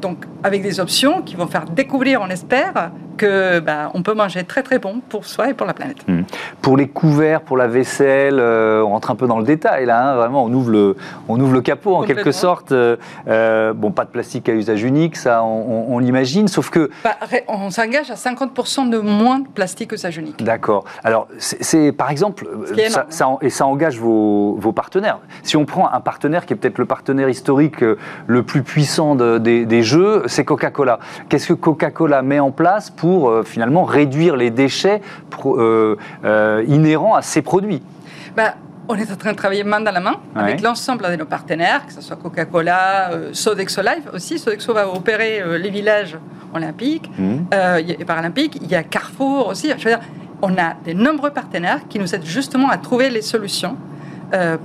donc, 0.00 0.24
avec 0.42 0.62
des 0.62 0.80
options 0.80 1.22
qui 1.22 1.36
vont 1.36 1.46
faire 1.46 1.66
découvrir, 1.66 2.20
on 2.22 2.30
espère, 2.30 2.90
que 3.16 3.60
bah, 3.60 3.90
on 3.94 4.02
peut 4.02 4.14
manger 4.14 4.44
très 4.44 4.62
très 4.62 4.78
bon 4.78 5.00
pour 5.08 5.24
soi 5.24 5.50
et 5.50 5.54
pour 5.54 5.66
la 5.66 5.74
planète. 5.74 5.98
Hmm. 6.08 6.22
Pour 6.60 6.76
les 6.76 6.88
couverts, 6.88 7.42
pour 7.42 7.56
la 7.56 7.66
vaisselle, 7.66 8.38
euh, 8.38 8.82
on 8.82 8.90
rentre 8.90 9.10
un 9.10 9.14
peu 9.16 9.26
dans 9.26 9.38
le 9.38 9.44
détail 9.44 9.86
là, 9.86 10.10
hein, 10.10 10.16
vraiment, 10.16 10.44
on 10.44 10.52
ouvre 10.52 10.70
le, 10.70 10.96
on 11.28 11.38
ouvre 11.40 11.52
le 11.52 11.60
capot 11.60 11.94
en 11.96 12.02
quelque 12.02 12.32
sorte. 12.32 12.72
Euh, 12.72 12.96
euh, 13.28 13.72
bon, 13.72 13.90
pas 13.90 14.04
de 14.04 14.10
plastique 14.10 14.48
à 14.48 14.52
usage 14.52 14.82
unique, 14.82 15.16
ça 15.16 15.42
on, 15.44 15.98
l'imagine, 15.98 16.48
sauf 16.48 16.70
que... 16.70 16.90
Bah, 17.02 17.16
on 17.48 17.70
s'engage 17.70 18.10
à 18.10 18.14
50% 18.14 18.90
de 18.90 18.98
moins 18.98 19.40
de 19.40 19.48
plastique 19.48 19.92
à 19.92 19.96
usage 19.96 20.18
unique. 20.18 20.42
D'accord. 20.42 20.84
Alors, 21.02 21.28
c'est 21.38 21.92
par 21.92 22.10
exemple, 22.10 22.48
ça, 23.08 23.38
et 23.40 23.50
ça 23.50 23.66
engage 23.66 23.98
vos, 23.98 24.56
vos, 24.58 24.72
partenaires. 24.72 25.18
Si 25.42 25.56
on 25.56 25.64
prend 25.64 25.90
un 25.92 26.00
partenaire 26.00 26.46
qui 26.46 26.52
est 26.52 26.56
peut-être 26.56 26.78
le 26.78 26.86
partenaire 26.86 27.28
historique 27.28 27.84
le 28.26 28.42
plus 28.42 28.62
puissant 28.62 29.14
des, 29.14 29.64
des, 29.64 29.82
jeux, 29.82 30.22
c'est 30.26 30.44
Coca-Cola. 30.44 30.98
Qu'est-ce 31.28 31.48
que 31.48 31.52
Coca-Cola 31.52 32.22
met 32.22 32.40
en 32.40 32.50
place 32.50 32.90
pour 32.90 33.03
pour 33.04 33.28
euh, 33.28 33.42
finalement 33.42 33.84
réduire 33.84 34.34
les 34.34 34.50
déchets 34.50 35.02
euh, 35.44 35.94
euh, 36.24 36.64
inhérents 36.66 37.14
à 37.14 37.20
ces 37.20 37.42
produits 37.42 37.82
bah, 38.34 38.54
on 38.88 38.94
est 38.94 39.12
en 39.12 39.16
train 39.16 39.32
de 39.32 39.36
travailler 39.36 39.62
main 39.62 39.80
dans 39.80 39.90
la 39.90 40.00
main 40.00 40.16
avec 40.34 40.62
l'ensemble 40.62 41.10
de 41.10 41.16
nos 41.16 41.26
partenaires, 41.26 41.86
que 41.86 41.92
ce 41.92 42.00
soit 42.00 42.16
Coca-Cola, 42.16 43.10
Sodexo 43.32 43.80
Live 43.82 44.10
aussi. 44.12 44.38
Sodexo 44.38 44.74
va 44.74 44.88
opérer 44.88 45.42
les 45.58 45.70
villages 45.70 46.18
olympiques 46.54 47.10
mmh. 47.18 47.36
et 47.98 48.04
paralympiques. 48.04 48.58
Il 48.60 48.70
y 48.70 48.74
a 48.74 48.82
Carrefour 48.82 49.48
aussi. 49.48 49.68
Je 49.70 49.84
veux 49.84 49.96
dire, 49.96 50.00
on 50.42 50.52
a 50.58 50.74
de 50.84 50.92
nombreux 50.92 51.30
partenaires 51.30 51.80
qui 51.88 51.98
nous 51.98 52.14
aident 52.14 52.26
justement 52.26 52.68
à 52.68 52.76
trouver 52.76 53.08
les 53.08 53.22
solutions 53.22 53.78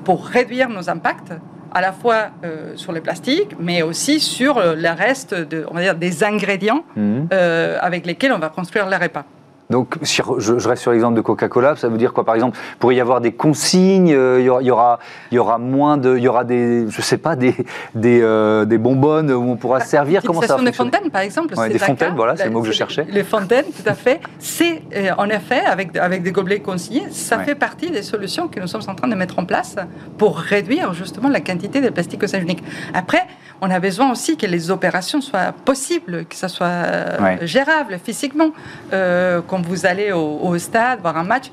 pour 0.04 0.26
réduire 0.26 0.68
nos 0.68 0.90
impacts 0.90 1.32
à 1.72 1.82
la 1.82 1.92
fois 1.92 2.30
euh, 2.44 2.76
sur 2.76 2.92
les 2.92 3.02
plastiques, 3.02 3.56
mais 3.60 3.82
aussi 3.82 4.20
sur 4.20 4.58
euh, 4.58 4.76
le 4.76 4.90
reste 4.90 5.34
de, 5.34 5.66
on 5.70 5.74
va 5.74 5.82
dire, 5.82 5.96
des 5.96 6.24
ingrédients 6.24 6.84
mhm. 6.96 7.28
euh, 7.32 7.78
avec 7.82 8.06
lesquels 8.06 8.32
on 8.32 8.40
va 8.40 8.50
construire 8.50 8.88
les 8.88 8.98
repas. 8.98 9.26
Donc, 9.70 9.98
je, 10.02 10.68
reste 10.68 10.82
sur 10.82 10.92
l'exemple 10.92 11.16
de 11.16 11.22
Coca-Cola. 11.22 11.76
Ça 11.76 11.90
veut 11.90 12.00
dire 12.00 12.12
quoi, 12.12 12.26
par 12.26 12.34
exemple 12.34 12.58
Pourrait 12.80 12.96
y 12.96 13.02
avoir 13.02 13.22
des 13.22 13.34
consignes 13.34 14.08
Il 14.08 14.44
y 14.44 14.50
aura, 14.50 15.00
il 15.32 15.36
y 15.36 15.38
aura, 15.38 15.58
moins 15.60 15.98
de, 15.98 16.18
il 16.18 16.24
y 16.24 16.28
aura 16.28 16.44
des, 16.44 16.90
je 16.90 17.02
sais 17.04 17.20
pas, 17.20 17.36
des, 17.36 17.56
des, 17.94 18.20
euh, 18.24 18.66
des 18.66 18.80
bonbonnes 18.80 19.32
où 19.32 19.52
on 19.52 19.58
pourra 19.58 19.82
se 19.82 19.90
servir. 19.90 20.24
Comment 20.26 20.42
ça 20.42 20.58
des 20.60 20.72
fontaines, 20.72 21.12
par 21.12 21.22
exemple. 21.22 21.54
des 21.70 21.78
fontaines, 21.78 22.16
voilà, 22.16 22.36
c'est 22.36 22.46
le 22.46 22.50
mot 22.50 22.62
que 22.62 22.68
je 22.68 22.72
cherchais. 22.72 23.06
Les 23.10 23.24
fontaines, 23.24 23.66
tout 23.66 23.88
à 23.88 23.94
fait. 23.94 24.22
C'est 24.40 24.82
euh, 24.96 25.12
en 25.20 25.30
effet 25.30 25.60
avec 25.60 25.96
avec 25.96 26.24
des 26.24 26.32
gobelets 26.32 26.62
consignés, 26.62 27.06
ça 27.12 27.40
fait 27.40 27.56
partie 27.56 27.92
des 27.92 28.02
solutions 28.02 28.48
que 28.48 28.60
nous 28.60 28.68
sommes 28.68 28.82
en 28.88 28.96
train 28.96 29.08
de 29.08 29.16
mettre 29.16 29.38
en 29.38 29.46
place 29.46 29.76
pour 30.18 30.38
réduire 30.38 30.94
justement 30.94 31.30
la 31.30 31.42
quantité 31.42 31.80
de 31.80 31.90
plastique 31.90 32.24
usage 32.24 32.42
unique. 32.42 32.64
Après, 32.94 33.26
on 33.62 33.70
a 33.70 33.80
besoin 33.80 34.12
aussi 34.12 34.38
que 34.38 34.46
les 34.46 34.72
opérations 34.72 35.22
soient 35.22 35.54
possibles, 35.66 36.26
que 36.26 36.36
ça 36.36 36.48
soit 36.48 36.68
euh, 36.68 37.38
gérable 37.42 38.00
physiquement. 38.04 38.52
Euh, 38.94 39.42
quand 39.60 39.68
vous 39.68 39.86
allez 39.86 40.12
au, 40.12 40.58
stade 40.58 41.00
voir 41.02 41.18
un 41.18 41.24
match, 41.24 41.52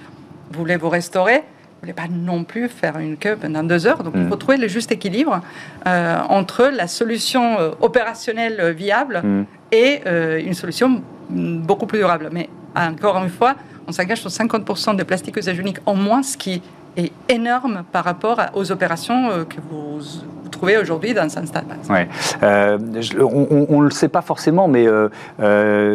vous 0.50 0.58
voulez 0.58 0.76
vous 0.76 0.88
restaurer, 0.88 1.38
vous 1.38 1.80
voulez 1.82 1.92
pas 1.92 2.08
non 2.10 2.44
plus 2.44 2.68
faire 2.68 2.98
une 2.98 3.16
queue 3.16 3.36
pendant 3.36 3.62
deux 3.62 3.86
heures. 3.86 4.02
Donc 4.02 4.14
il 4.16 4.22
mm. 4.22 4.28
faut 4.28 4.36
trouver 4.36 4.56
le 4.56 4.68
juste 4.68 4.92
équilibre 4.92 5.40
euh, 5.86 6.18
entre 6.28 6.70
la 6.72 6.86
solution 6.86 7.56
opérationnelle 7.80 8.72
viable 8.72 9.22
mm. 9.22 9.44
et 9.72 10.02
une 10.44 10.54
solution 10.54 11.02
beaucoup 11.30 11.86
plus 11.86 11.98
durable. 11.98 12.28
Mais 12.32 12.48
encore 12.74 13.22
une 13.22 13.30
fois, 13.30 13.54
on 13.88 13.92
s'engage 13.92 14.20
sur 14.20 14.30
50% 14.30 14.96
de 14.96 15.02
plastique 15.02 15.36
usage 15.36 15.58
unique 15.58 15.78
en 15.86 15.94
moins, 15.94 16.22
ce 16.22 16.36
qui 16.36 16.62
est 16.96 17.12
énorme 17.28 17.84
par 17.92 18.04
rapport 18.04 18.40
aux 18.54 18.72
opérations 18.72 19.30
euh, 19.30 19.44
que 19.44 19.56
vous, 19.70 20.00
trouvez 20.56 20.76
aujourd'hui 20.78 21.14
dans 21.14 21.22
un 21.22 21.46
stade. 21.46 21.64
Ouais. 21.88 22.08
Euh, 22.42 22.78
on 23.20 23.80
ne 23.80 23.84
le 23.84 23.90
sait 23.90 24.08
pas 24.08 24.22
forcément, 24.22 24.68
mais 24.68 24.86
euh, 24.86 25.08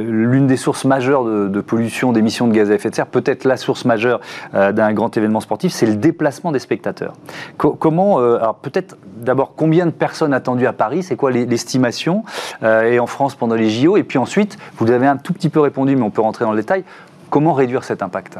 l'une 0.03 0.47
des 0.47 0.57
sources 0.57 0.85
majeures 0.85 1.23
de, 1.23 1.61
pollution, 1.61 2.11
d'émissions 2.11 2.47
de 2.47 2.53
gaz 2.53 2.71
à 2.71 2.75
effet 2.75 2.89
de 2.89 2.95
serre, 2.95 3.07
peut-être 3.07 3.45
la 3.45 3.57
source 3.57 3.85
majeure 3.85 4.19
d'un 4.53 4.93
grand 4.93 5.15
événement 5.15 5.39
sportif, 5.39 5.71
c'est 5.71 5.85
le 5.85 5.95
déplacement 5.95 6.51
des 6.51 6.59
spectateurs. 6.59 7.13
comment, 7.57 8.19
alors 8.19 8.55
peut-être 8.55 8.97
d'abord 9.17 9.53
combien 9.55 9.85
de 9.85 9.91
personnes 9.91 10.33
attendues 10.33 10.67
à 10.67 10.73
Paris, 10.73 11.03
c'est 11.03 11.15
quoi 11.15 11.31
l'estimation, 11.31 12.23
et 12.63 12.99
en 12.99 13.07
France 13.07 13.35
pendant 13.35 13.55
les 13.55 13.69
JO, 13.69 13.97
et 13.97 14.03
puis 14.03 14.17
ensuite, 14.17 14.57
vous 14.77 14.91
avez 14.91 15.07
un 15.07 15.17
tout 15.17 15.33
petit 15.33 15.49
peu 15.49 15.59
répondu, 15.59 15.95
mais 15.95 16.03
on 16.03 16.11
peut 16.11 16.21
rentrer 16.21 16.45
dans 16.45 16.51
le 16.51 16.61
détail, 16.61 16.83
comment 17.29 17.53
réduire 17.53 17.83
cet 17.83 18.01
impact? 18.03 18.37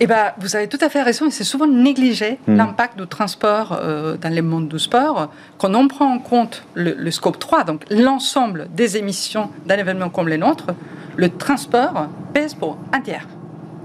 Eh 0.00 0.06
ben, 0.06 0.32
vous 0.38 0.56
avez 0.56 0.68
tout 0.68 0.78
à 0.80 0.88
fait 0.88 1.02
raison, 1.02 1.26
et 1.26 1.30
c'est 1.30 1.44
souvent 1.44 1.66
négligé 1.66 2.38
hmm. 2.46 2.56
l'impact 2.56 2.98
du 2.98 3.06
transport 3.06 3.78
euh, 3.80 4.16
dans 4.16 4.34
le 4.34 4.42
monde 4.42 4.68
du 4.68 4.78
sport. 4.78 5.30
Quand 5.58 5.74
on 5.74 5.88
prend 5.88 6.12
en 6.12 6.18
compte 6.18 6.64
le, 6.74 7.10
scope 7.10 7.38
3, 7.38 7.64
donc 7.64 7.82
l'ensemble 7.90 8.68
des 8.74 8.96
émissions 8.96 9.50
d'un 9.64 9.78
événement 9.78 10.10
comme 10.10 10.28
le 10.28 10.36
nôtre, 10.36 10.74
le 11.16 11.30
transport 11.30 12.08
pèse 12.34 12.54
pour 12.54 12.76
un 12.92 13.00
tiers. 13.00 13.26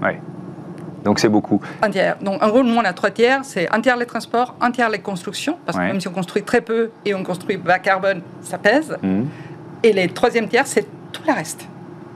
Oui. 0.02 0.12
Donc 1.04 1.18
c'est 1.18 1.28
beaucoup. 1.28 1.60
Un 1.80 1.90
tiers. 1.90 2.16
Donc 2.20 2.42
en 2.42 2.48
gros, 2.48 2.62
nous 2.62 2.76
on 2.76 2.84
a 2.84 2.92
trois 2.92 3.10
tiers, 3.10 3.40
c'est 3.42 3.72
un 3.74 3.80
tiers 3.80 3.96
les 3.96 4.06
transports, 4.06 4.54
un 4.60 4.70
tiers 4.70 4.88
les 4.88 5.00
constructions, 5.00 5.58
parce 5.64 5.76
que 5.76 5.82
même 5.82 6.00
si 6.00 6.08
on 6.08 6.12
construit 6.12 6.42
très 6.42 6.60
peu 6.60 6.90
et 7.04 7.14
on 7.14 7.24
construit 7.24 7.56
bas 7.56 7.78
carbone, 7.78 8.20
ça 8.42 8.58
pèse. 8.58 8.96
Hmm. 9.02 9.24
Et 9.82 9.92
le 9.92 10.12
troisième 10.12 10.46
tiers, 10.48 10.66
c'est 10.66 10.86
tout 11.10 11.22
le 11.26 11.32
reste. 11.32 11.66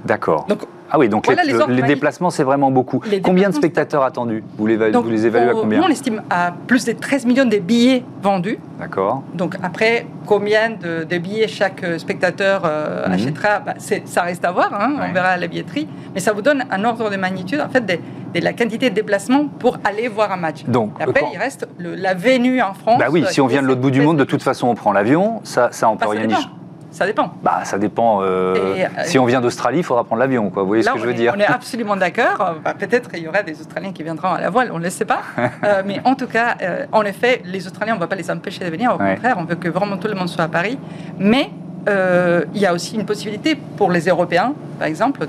D'accord. 0.05 0.47
Donc 0.49 0.61
ah 0.91 0.99
oui, 0.99 1.09
donc 1.09 1.27
les, 1.27 1.83
déplacements, 1.83 2.31
c'est 2.31 2.45
vraiment 2.45 2.71
beaucoup. 2.71 3.01
Combien 3.23 3.51
de 3.51 3.55
spectateurs 3.55 4.03
attendus 4.03 4.43
vous 4.57 4.67
les, 4.67 4.77
vous 4.77 5.11
les 5.11 5.27
évaluez 5.27 5.51
à 5.51 5.53
combien 5.53 5.83
On 5.83 5.89
estime 5.89 6.23
à 6.31 6.53
plus 6.67 6.85
de 6.85 6.93
13 6.93 7.27
millions 7.27 7.45
de 7.45 7.59
billets 7.59 8.05
vendus. 8.23 8.59
D'accord. 8.79 9.23
Donc 9.35 9.57
après, 9.63 10.07
combien 10.27 10.71
de, 10.71 11.19
billets 11.19 11.49
chaque 11.49 11.85
spectateur 11.99 12.63
euh, 12.65 13.07
mhm. 13.07 13.13
achètera 13.15 13.59
bah, 13.61 13.75
Ça 13.79 14.23
reste 14.23 14.45
à 14.45 14.53
voir, 14.53 14.73
hein, 14.75 14.97
on 15.09 15.13
verra 15.13 15.29
à 15.31 15.37
la 15.37 15.47
billetterie. 15.47 15.89
Mais 16.15 16.21
ça 16.21 16.33
vous 16.33 16.43
donne 16.43 16.65
un 16.71 16.85
ordre 16.85 17.11
de 17.11 17.17
magnitude, 17.17 17.61
en 17.61 17.69
fait, 17.69 17.85
de, 17.85 17.99
la 18.41 18.53
quantité 18.53 18.91
de 18.91 18.95
déplacements 18.95 19.47
pour 19.47 19.79
aller 19.83 20.09
voir 20.09 20.31
un 20.31 20.37
match. 20.37 20.65
Donc, 20.65 20.93
après, 21.01 21.25
il 21.33 21.39
reste 21.39 21.67
la 21.79 22.15
venue 22.15 22.61
en 22.61 22.75
France. 22.75 22.99
Bah 22.99 23.07
oui, 23.11 23.25
si 23.31 23.41
on 23.41 23.47
vient 23.47 23.63
de 23.63 23.67
l'autre 23.67 23.81
bout 23.81 23.91
du 23.91 24.03
monde, 24.03 24.19
de 24.19 24.25
toute 24.25 24.43
façon, 24.43 24.69
on 24.69 24.75
prend 24.75 24.93
l'avion, 24.93 25.41
ça, 25.43 25.69
ça 25.73 25.89
on 25.89 25.97
peut 25.97 26.09
rien 26.09 26.27
dire 26.27 26.51
Ça 26.97 27.05
dépend. 27.05 27.31
Bah, 27.43 27.61
ça 27.65 27.79
dépend. 27.79 28.21
Euh, 28.23 28.87
si 29.05 29.19
on 29.19 29.27
vient 29.27 29.43
d'Australie, 29.43 29.79
il 29.79 29.85
faudra 29.85 30.05
prendre 30.05 30.21
l'avion, 30.21 30.49
quoi. 30.49 30.63
Vous 30.63 30.69
voyez 30.69 30.83
ce 30.83 30.91
que 30.91 30.99
je 30.99 31.05
veux 31.05 31.13
dire 31.13 31.35
On 31.37 31.41
est 31.41 31.45
absolument 31.45 31.97
d'accord. 31.97 32.57
Bah, 32.65 32.73
peut-être 32.73 33.11
il 33.15 33.23
y 33.23 33.29
aura 33.29 33.43
des 33.43 33.61
Australiens 33.61 33.93
qui 33.93 34.03
viendront 34.03 34.29
à 34.29 34.41
la 34.41 34.49
voile, 34.49 34.71
on 34.73 34.79
ne 34.79 34.85
le 34.85 34.91
sait 34.91 35.05
pas. 35.05 35.21
mais 35.85 36.01
en 36.05 36.15
tout 36.15 36.27
cas, 36.27 36.57
en 36.93 37.03
effet, 37.03 37.43
les 37.45 37.67
Australiens, 37.67 37.93
on 37.93 37.97
ne 37.97 38.01
va 38.01 38.07
pas 38.07 38.17
les 38.17 38.31
empêcher 38.31 38.65
de 38.65 38.71
venir. 38.71 38.95
Au 38.95 38.99
contraire, 38.99 39.37
on 39.39 39.45
veut 39.45 39.57
que 39.57 39.69
vraiment 39.69 39.99
tout 39.99 40.09
le 40.09 40.15
monde 40.15 40.29
soit 40.29 40.45
à 40.45 40.49
Paris. 40.49 40.79
Mais 41.19 41.51
euh, 41.89 42.45
il 42.55 42.61
y 42.61 42.67
a 42.67 42.73
aussi 42.73 42.97
une 42.97 43.07
possibilité 43.07 43.55
pour 43.55 43.93
les 43.93 44.07
Européens, 44.07 44.55
par 44.79 44.89
exemple, 44.89 45.27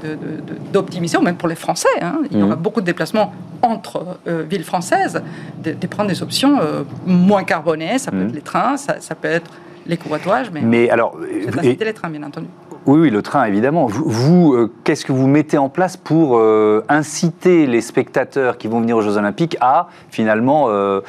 d'optimiser, 0.73 1.17
ou 1.17 1.21
même 1.21 1.35
pour 1.35 1.47
les 1.47 1.55
Français. 1.55 1.87
Hein. 2.01 2.21
il 2.31 2.39
y 2.39 2.41
aura 2.41 2.55
mhm. 2.55 2.61
beaucoup 2.61 2.81
de 2.81 2.85
déplacements 2.85 3.31
entre 3.61 4.19
euh, 4.27 4.43
villes 4.49 4.63
françaises, 4.63 5.21
de, 5.63 5.87
prendre 5.87 6.09
des 6.09 6.23
options 6.23 6.59
euh, 6.59 6.83
moins 7.05 7.43
carbonées. 7.43 7.99
Ça 7.99 8.11
peut 8.11 8.21
être 8.21 8.29
mhm. 8.29 8.35
les 8.35 8.41
trains, 8.41 8.77
ça, 8.77 8.95
ça 8.99 9.13
peut 9.13 9.27
être 9.27 9.51
les 9.87 9.97
covoitages, 9.97 10.51
mais, 10.51 10.61
mais 10.61 10.89
alors, 10.89 11.17
et, 11.63 11.75
les 11.75 11.93
trains, 11.93 12.09
bien 12.09 12.23
entendu. 12.23 12.47
Oui, 12.87 13.01
oui, 13.01 13.09
le 13.09 13.21
train, 13.21 13.43
évidemment. 13.43 13.85
Vous, 13.87 14.53
euh, 14.53 14.71
qu'est-ce 14.85 15.03
que 15.03 15.11
vous 15.11 15.27
mettez 15.27 15.57
en 15.57 15.67
place 15.67 15.97
pour 15.97 16.37
euh, 16.37 16.85
inciter 16.87 17.67
les 17.67 17.81
spectateurs 17.81 18.57
qui 18.57 18.69
vont 18.69 18.79
venir 18.79 18.95
aux 18.95 19.01
Jeux 19.01 19.17
Olympiques 19.17 19.57
à, 19.59 19.89
finalement, 20.09 20.67
euh, 20.69 21.01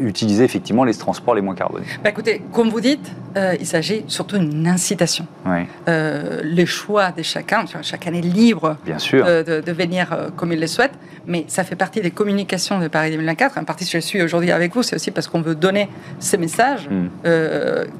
utiliser 0.00 0.44
effectivement 0.44 0.84
les 0.84 0.92
transports 0.92 1.34
les 1.34 1.40
moins 1.40 1.54
carbonés? 1.54 1.86
Bah, 2.02 2.10
Écoutez, 2.10 2.42
comme 2.52 2.68
vous 2.68 2.82
dites, 2.82 3.10
il 3.58 3.66
s'agit 3.66 4.04
surtout 4.06 4.38
d'une 4.38 4.66
incitation. 4.66 5.26
Oui. 5.46 5.66
les 5.86 6.66
choix 6.66 7.10
de 7.10 7.22
chacun, 7.22 7.64
chacun 7.82 8.12
est 8.12 8.20
libre 8.20 8.76
Bien 8.84 8.98
sûr. 8.98 9.24
De, 9.24 9.72
venir 9.72 10.30
comme 10.36 10.52
il 10.52 10.60
le 10.60 10.66
souhaite, 10.66 10.92
mais 11.26 11.44
ça 11.48 11.64
fait 11.64 11.76
partie 11.76 12.00
des 12.00 12.10
communications 12.10 12.78
de 12.78 12.88
Paris 12.88 13.10
2024. 13.10 13.58
En 13.58 13.64
partie, 13.64 13.84
si 13.84 13.92
je 13.92 13.98
suis 13.98 14.22
aujourd'hui 14.22 14.50
avec 14.50 14.74
vous, 14.74 14.82
c'est 14.82 14.96
aussi 14.96 15.10
parce 15.10 15.26
qu'on 15.26 15.40
veut 15.40 15.54
donner 15.54 15.88
ces 16.18 16.36
messages, 16.36 16.88
mm. 16.88 17.08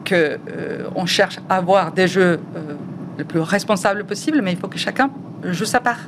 qu'on 0.08 1.06
cherche 1.06 1.38
à 1.48 1.56
avoir 1.56 1.92
des 1.92 2.08
Jeux 2.08 2.40
le 3.18 3.24
plus 3.24 3.40
responsable 3.40 4.04
possible, 4.04 4.40
mais 4.42 4.52
il 4.52 4.58
faut 4.58 4.68
que 4.68 4.78
chacun 4.78 5.10
joue 5.44 5.64
sa 5.64 5.80
part. 5.80 6.00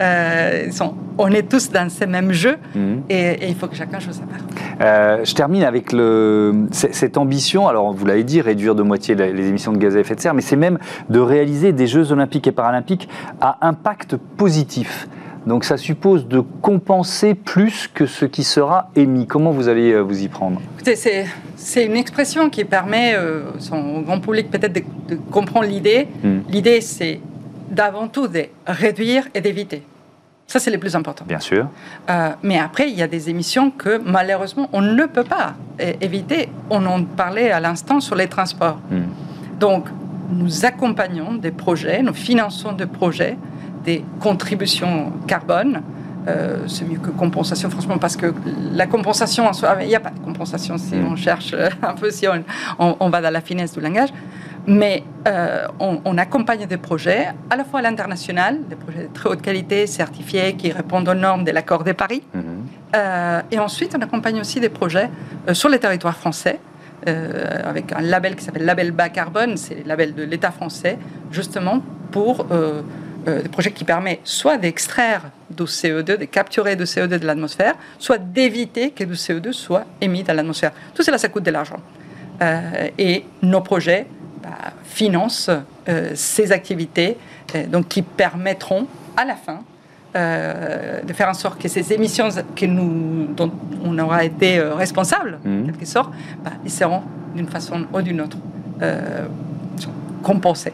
Euh, 0.00 0.70
on 1.18 1.28
est 1.28 1.42
tous 1.42 1.70
dans 1.70 1.90
ces 1.90 2.06
mêmes 2.06 2.32
jeux 2.32 2.56
mhm. 2.74 3.02
et, 3.10 3.48
il 3.48 3.54
faut 3.54 3.66
que 3.66 3.76
chacun 3.76 3.98
joue 3.98 4.12
sa 4.12 4.22
part. 4.22 4.38
Euh, 4.80 5.24
je 5.24 5.34
termine 5.34 5.62
avec 5.62 5.92
le, 5.92 6.66
cette 6.70 7.18
ambition, 7.18 7.68
alors 7.68 7.92
vous 7.92 8.06
l'avez 8.06 8.24
dit, 8.24 8.40
réduire 8.40 8.74
de 8.74 8.82
moitié 8.82 9.14
les 9.14 9.48
émissions 9.48 9.72
de 9.72 9.78
gaz 9.78 9.96
à 9.96 10.00
effet 10.00 10.14
de 10.14 10.20
serre, 10.20 10.32
mais 10.32 10.40
c'est 10.40 10.56
même 10.56 10.78
de 11.10 11.18
réaliser 11.18 11.72
des 11.72 11.86
Jeux 11.86 12.12
olympiques 12.12 12.46
et 12.46 12.52
paralympiques 12.52 13.08
à 13.42 13.58
impact 13.66 14.16
positif. 14.16 15.06
Donc 15.46 15.64
ça 15.64 15.76
suppose 15.76 16.26
de 16.26 16.40
compenser 16.40 17.34
plus 17.34 17.88
que 17.92 18.06
ce 18.06 18.24
qui 18.24 18.44
sera 18.44 18.90
émis. 18.94 19.26
Comment 19.26 19.50
vous 19.50 19.68
allez 19.68 19.92
euh, 19.92 20.00
vous 20.00 20.22
y 20.22 20.28
prendre? 20.28 20.60
C'est 21.56 21.84
une 21.84 21.96
expression 21.96 22.50
qui 22.50 22.64
permet 22.64 23.14
euh, 23.14 23.42
au 23.72 24.00
grand 24.00 24.20
public 24.20 24.50
peut-être 24.50 24.72
de, 24.72 25.16
comprendre 25.30 25.66
l'idée. 25.66 26.08
Hmm. 26.22 26.40
L'idée, 26.48 26.80
c'est 26.80 27.20
d'avant 27.70 28.08
tout 28.08 28.28
de 28.28 28.46
réduire 28.66 29.28
et 29.34 29.40
d'éviter. 29.40 29.82
Ça, 30.46 30.58
c'est 30.58 30.70
le 30.70 30.78
plus 30.78 30.96
important. 30.96 31.24
Bien 31.26 31.38
sûr. 31.38 31.68
Euh, 32.08 32.30
mais 32.42 32.58
après, 32.58 32.90
il 32.90 32.96
y 32.96 33.02
a 33.02 33.06
des 33.06 33.30
émissions 33.30 33.70
que 33.70 34.00
malheureusement, 34.04 34.68
on 34.72 34.80
ne 34.80 35.06
peut 35.06 35.24
pas 35.24 35.54
éviter. 36.00 36.48
On 36.70 36.84
en 36.86 37.04
parlait 37.04 37.50
à 37.50 37.60
l'instant 37.60 38.00
sur 38.00 38.16
les 38.16 38.26
transports. 38.26 38.78
Hmm. 38.90 39.04
Donc, 39.58 39.86
nous 40.32 40.64
accompagnons 40.64 41.34
des 41.34 41.50
projets, 41.50 42.02
nous 42.02 42.14
finançons 42.14 42.72
des 42.72 42.86
projets 42.86 43.36
des 43.84 44.04
contributions 44.20 45.12
carbone. 45.26 45.82
Euh, 46.28 46.64
c'est 46.66 46.86
mieux 46.86 46.98
que 46.98 47.10
compensation, 47.10 47.70
franchement, 47.70 47.98
parce 47.98 48.16
que 48.16 48.32
la 48.72 48.86
compensation 48.86 49.46
en 49.46 49.52
soi, 49.52 49.76
il 49.80 49.88
n'y 49.88 49.94
a 49.94 50.00
pas 50.00 50.10
de 50.10 50.18
compensation 50.18 50.76
si 50.76 50.94
mm. 50.94 51.12
on 51.12 51.16
cherche 51.16 51.54
un 51.82 51.94
peu, 51.94 52.10
si 52.10 52.26
on, 52.78 53.08
va 53.08 53.20
dans 53.20 53.30
la 53.30 53.40
finesse 53.40 53.72
du 53.72 53.80
langage. 53.80 54.10
Mais 54.66 55.02
euh, 55.26 55.66
on, 55.78 56.18
accompagne 56.18 56.66
des 56.66 56.76
projets, 56.76 57.28
à 57.48 57.56
la 57.56 57.64
fois 57.64 57.78
à 57.80 57.82
l'international, 57.82 58.58
des 58.68 58.76
projets 58.76 59.04
de 59.04 59.12
très 59.12 59.30
haute 59.30 59.40
qualité, 59.40 59.86
certifiés, 59.86 60.54
qui 60.54 60.70
répondent 60.70 61.08
aux 61.08 61.14
normes 61.14 61.44
de 61.44 61.50
l'accord 61.50 61.82
de 61.82 61.92
Paris. 61.92 62.22
Mm-hmm. 62.36 62.40
Euh, 62.96 63.40
et 63.50 63.58
ensuite, 63.58 63.96
on 63.98 64.02
accompagne 64.02 64.38
aussi 64.38 64.60
des 64.60 64.68
projets 64.68 65.08
sur 65.54 65.70
les 65.70 65.78
territoires 65.78 66.16
français, 66.16 66.60
avec 67.06 67.92
un 67.92 68.02
label 68.02 68.36
qui 68.36 68.44
s'appelle 68.44 68.66
Label 68.66 68.90
Bas 68.90 69.08
Carbone, 69.08 69.56
c'est 69.56 69.76
le 69.76 69.88
label 69.88 70.14
de 70.14 70.22
l'État 70.22 70.50
français, 70.50 70.98
justement 71.32 71.80
pour 72.10 72.44
euh, 73.28 73.42
des 73.42 73.48
projets 73.48 73.72
qui 73.72 73.84
permettent 73.84 74.20
soit 74.24 74.56
d'extraire 74.56 75.24
du 75.50 75.64
CO2, 75.64 76.16
de 76.16 76.24
capturer 76.24 76.76
du 76.76 76.84
CO2 76.84 77.18
de 77.18 77.26
l'atmosphère, 77.26 77.74
soit 77.98 78.18
d'éviter 78.18 78.90
que 78.92 79.04
du 79.04 79.14
CO2 79.14 79.52
soit 79.52 79.84
émis 80.00 80.22
dans 80.22 80.34
l'atmosphère. 80.34 80.72
Tout 80.94 81.02
cela, 81.02 81.18
ça 81.18 81.28
coûte 81.28 81.42
de 81.42 81.50
l'argent. 81.50 81.80
Euh, 82.40 82.88
et 82.96 83.24
nos 83.42 83.60
projets 83.60 84.06
bah, 84.42 84.72
financent 84.84 85.50
euh, 85.88 86.12
ces 86.14 86.52
activités 86.52 87.18
donc, 87.68 87.88
qui 87.88 88.02
permettront 88.02 88.86
à 89.16 89.24
la 89.24 89.34
fin 89.34 89.60
de 90.12 91.12
faire 91.12 91.28
en 91.28 91.34
sorte 91.34 91.60
que 91.60 91.68
ces 91.68 91.92
émissions 91.92 92.28
que 92.56 92.66
nous, 92.66 93.28
dont 93.32 93.52
on 93.84 93.96
aura 93.96 94.24
été 94.24 94.58
responsable, 94.60 95.38
en 95.44 95.48
mmh. 95.48 95.66
quelque 95.66 95.86
sorte, 95.86 96.12
bah, 96.42 96.50
ils 96.64 96.70
seront 96.70 97.02
d'une 97.34 97.46
façon 97.46 97.86
ou 97.92 98.02
d'une 98.02 98.20
autre 98.20 98.36
compensées. 100.22 100.72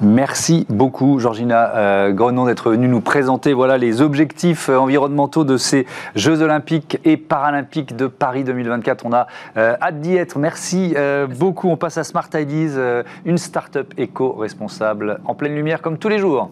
Merci 0.00 0.66
beaucoup, 0.68 1.18
Georgina 1.18 1.76
euh, 1.76 2.12
Grenon, 2.12 2.46
d'être 2.46 2.70
venue 2.70 2.88
nous 2.88 3.00
présenter 3.00 3.52
voilà, 3.52 3.78
les 3.78 4.02
objectifs 4.02 4.68
euh, 4.68 4.76
environnementaux 4.76 5.44
de 5.44 5.56
ces 5.56 5.86
Jeux 6.14 6.42
Olympiques 6.42 6.98
et 7.04 7.16
Paralympiques 7.16 7.96
de 7.96 8.06
Paris 8.06 8.44
2024. 8.44 9.06
On 9.06 9.12
a 9.12 9.26
euh, 9.56 9.76
hâte 9.80 10.00
d'y 10.00 10.16
être. 10.16 10.38
Merci, 10.38 10.94
beaucoup. 11.38 11.68
On 11.68 11.76
passe 11.76 11.98
à 11.98 12.04
Smart 12.04 12.28
Ideas, 12.34 13.02
une 13.24 13.38
start-up 13.38 13.94
éco-responsable 13.96 15.20
en 15.24 15.34
pleine 15.34 15.54
lumière 15.54 15.80
comme 15.80 15.98
tous 15.98 16.08
les 16.08 16.18
jours. 16.18 16.50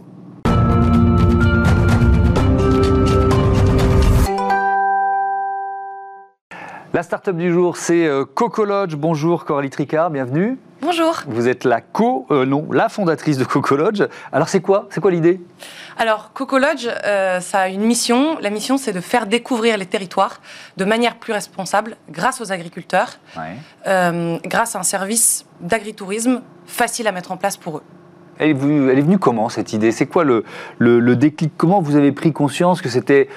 La 6.94 7.02
start-up 7.02 7.36
du 7.36 7.52
jour, 7.52 7.76
c'est 7.76 8.08
Coco 8.34 8.64
Lodge. 8.64 8.96
Bonjour 8.96 9.44
Coralie 9.44 9.70
Tricard, 9.70 10.10
bienvenue. 10.10 10.58
Bonjour. 10.84 11.22
Vous 11.28 11.46
êtes 11.46 11.62
la 11.62 11.80
co, 11.80 12.26
euh, 12.32 12.44
non, 12.44 12.66
la 12.72 12.88
fondatrice 12.88 13.38
de 13.38 13.44
Coco 13.44 13.76
Lodge. 13.76 14.02
Alors 14.32 14.48
c'est 14.48 14.60
quoi 14.60 14.88
C'est 14.90 15.00
quoi 15.00 15.12
l'idée? 15.12 15.40
Alors 15.96 16.32
Coco 16.32 16.58
Lodge, 16.58 16.88
euh, 17.06 17.38
ça 17.38 17.60
a 17.60 17.68
une 17.68 17.82
mission. 17.82 18.36
La 18.40 18.50
mission, 18.50 18.78
c'est 18.78 18.92
de 18.92 19.00
faire 19.00 19.26
découvrir 19.26 19.78
les 19.78 19.86
territoires 19.86 20.40
de 20.78 20.84
manière 20.84 21.20
plus 21.20 21.32
responsable, 21.32 21.96
grâce 22.10 22.40
aux 22.40 22.50
agriculteurs, 22.50 23.10
euh, 23.86 24.38
grâce 24.44 24.74
à 24.74 24.80
un 24.80 24.82
service 24.82 25.46
d'agritourisme 25.60 26.42
facile 26.66 27.06
à 27.06 27.12
mettre 27.12 27.30
en 27.30 27.36
place 27.36 27.56
pour 27.56 27.76
eux. 27.76 27.82
Elle 28.40 28.50
est, 28.50 28.54
venue, 28.54 29.20
comment 29.20 29.48
cette 29.50 29.72
idée? 29.72 29.92
C'est 29.92 30.06
quoi 30.06 30.24
le, 30.24 30.42
le, 30.78 31.14
déclic? 31.14 31.52
Comment 31.56 31.80
vous 31.80 31.94
avez 31.94 32.10
pris 32.10 32.32
conscience 32.32 32.82
que 32.82 32.88
c'était 32.88 33.28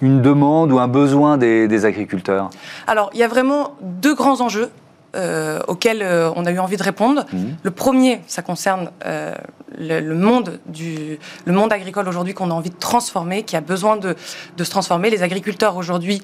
une 0.00 0.22
demande 0.22 0.72
ou 0.72 0.78
un 0.78 0.88
besoin 0.88 1.36
des 1.36 1.84
agriculteurs? 1.84 2.48
Alors, 2.86 3.10
il 3.12 3.20
y 3.20 3.24
a 3.24 3.28
vraiment 3.28 3.74
deux 3.82 4.14
grands 4.14 4.40
enjeux 4.40 4.70
euh, 5.14 5.60
auxquels 5.68 6.02
euh, 6.02 6.30
on 6.36 6.46
a 6.46 6.50
eu 6.50 6.58
envie 6.58 6.76
de 6.76 6.82
répondre. 6.82 7.24
Mhm. 7.32 7.56
Le 7.62 7.70
premier, 7.70 8.20
ça 8.26 8.42
concerne 8.42 8.90
euh, 9.06 9.34
le, 9.78 10.14
monde 10.14 10.58
du, 10.66 11.18
le 11.44 11.52
monde 11.52 11.72
agricole 11.72 12.08
aujourd'hui 12.08 12.34
qu'on 12.34 12.50
a 12.50 12.54
envie 12.54 12.70
de 12.70 12.78
transformer, 12.78 13.42
qui 13.42 13.56
a 13.56 13.60
besoin 13.60 13.96
de, 13.96 14.16
de 14.56 14.64
se 14.64 14.70
transformer. 14.70 15.10
Les 15.10 15.22
agriculteurs 15.22 15.76
aujourd'hui 15.76 16.22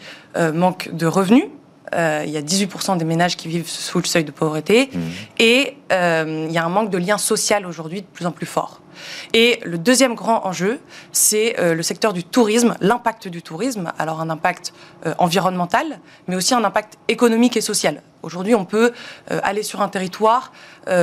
manquent 0.55 0.90
de 0.92 1.07
revenus. 1.07 1.44
Il 1.92 2.31
y 2.31 2.37
a 2.37 2.42
18% 2.42 2.96
des 2.98 3.05
ménages 3.05 3.37
qui 3.37 3.48
vivent 3.48 3.68
sous 3.68 3.98
le 3.98 4.05
seuil 4.05 4.24
de 4.24 4.31
pauvreté. 4.31 4.90
Mhm. 4.92 5.00
Et 5.38 5.76
il 5.90 6.53
y 6.53 6.59
a 6.59 6.64
un 6.64 6.68
manque 6.68 6.90
de 6.90 6.98
lien 6.98 7.18
social 7.18 7.66
aujourd'hui 7.66 8.03
de 8.03 8.07
plus 8.07 8.26
en 8.26 8.33
plus 8.33 8.46
fort. 8.46 8.81
Et 9.33 9.61
le 9.64 9.79
deuxième 9.79 10.14
grand 10.14 10.46
enjeu, 10.46 10.81
c'est 11.12 11.59
euh, 11.59 11.74
le 11.74 11.83
secteur 11.83 12.12
du 12.12 12.24
tourisme, 12.24 12.74
l'impact 12.81 13.29
du 13.29 13.42
tourisme. 13.42 13.92
Alors 13.98 14.20
un 14.20 14.31
impact 14.31 14.72
euh, 15.07 15.14
environnemental, 15.18 16.00
mais 16.29 16.37
aussi 16.37 16.55
un 16.55 16.64
impact 16.64 16.98
économique 17.09 17.57
et 17.57 17.61
social. 17.61 18.03
Aujourd'hui, 18.22 18.55
on 18.55 18.64
peut 18.64 18.92
euh, 19.31 19.40
aller 19.42 19.62
sur 19.62 19.83
un 19.83 19.88
territoire 19.88 20.53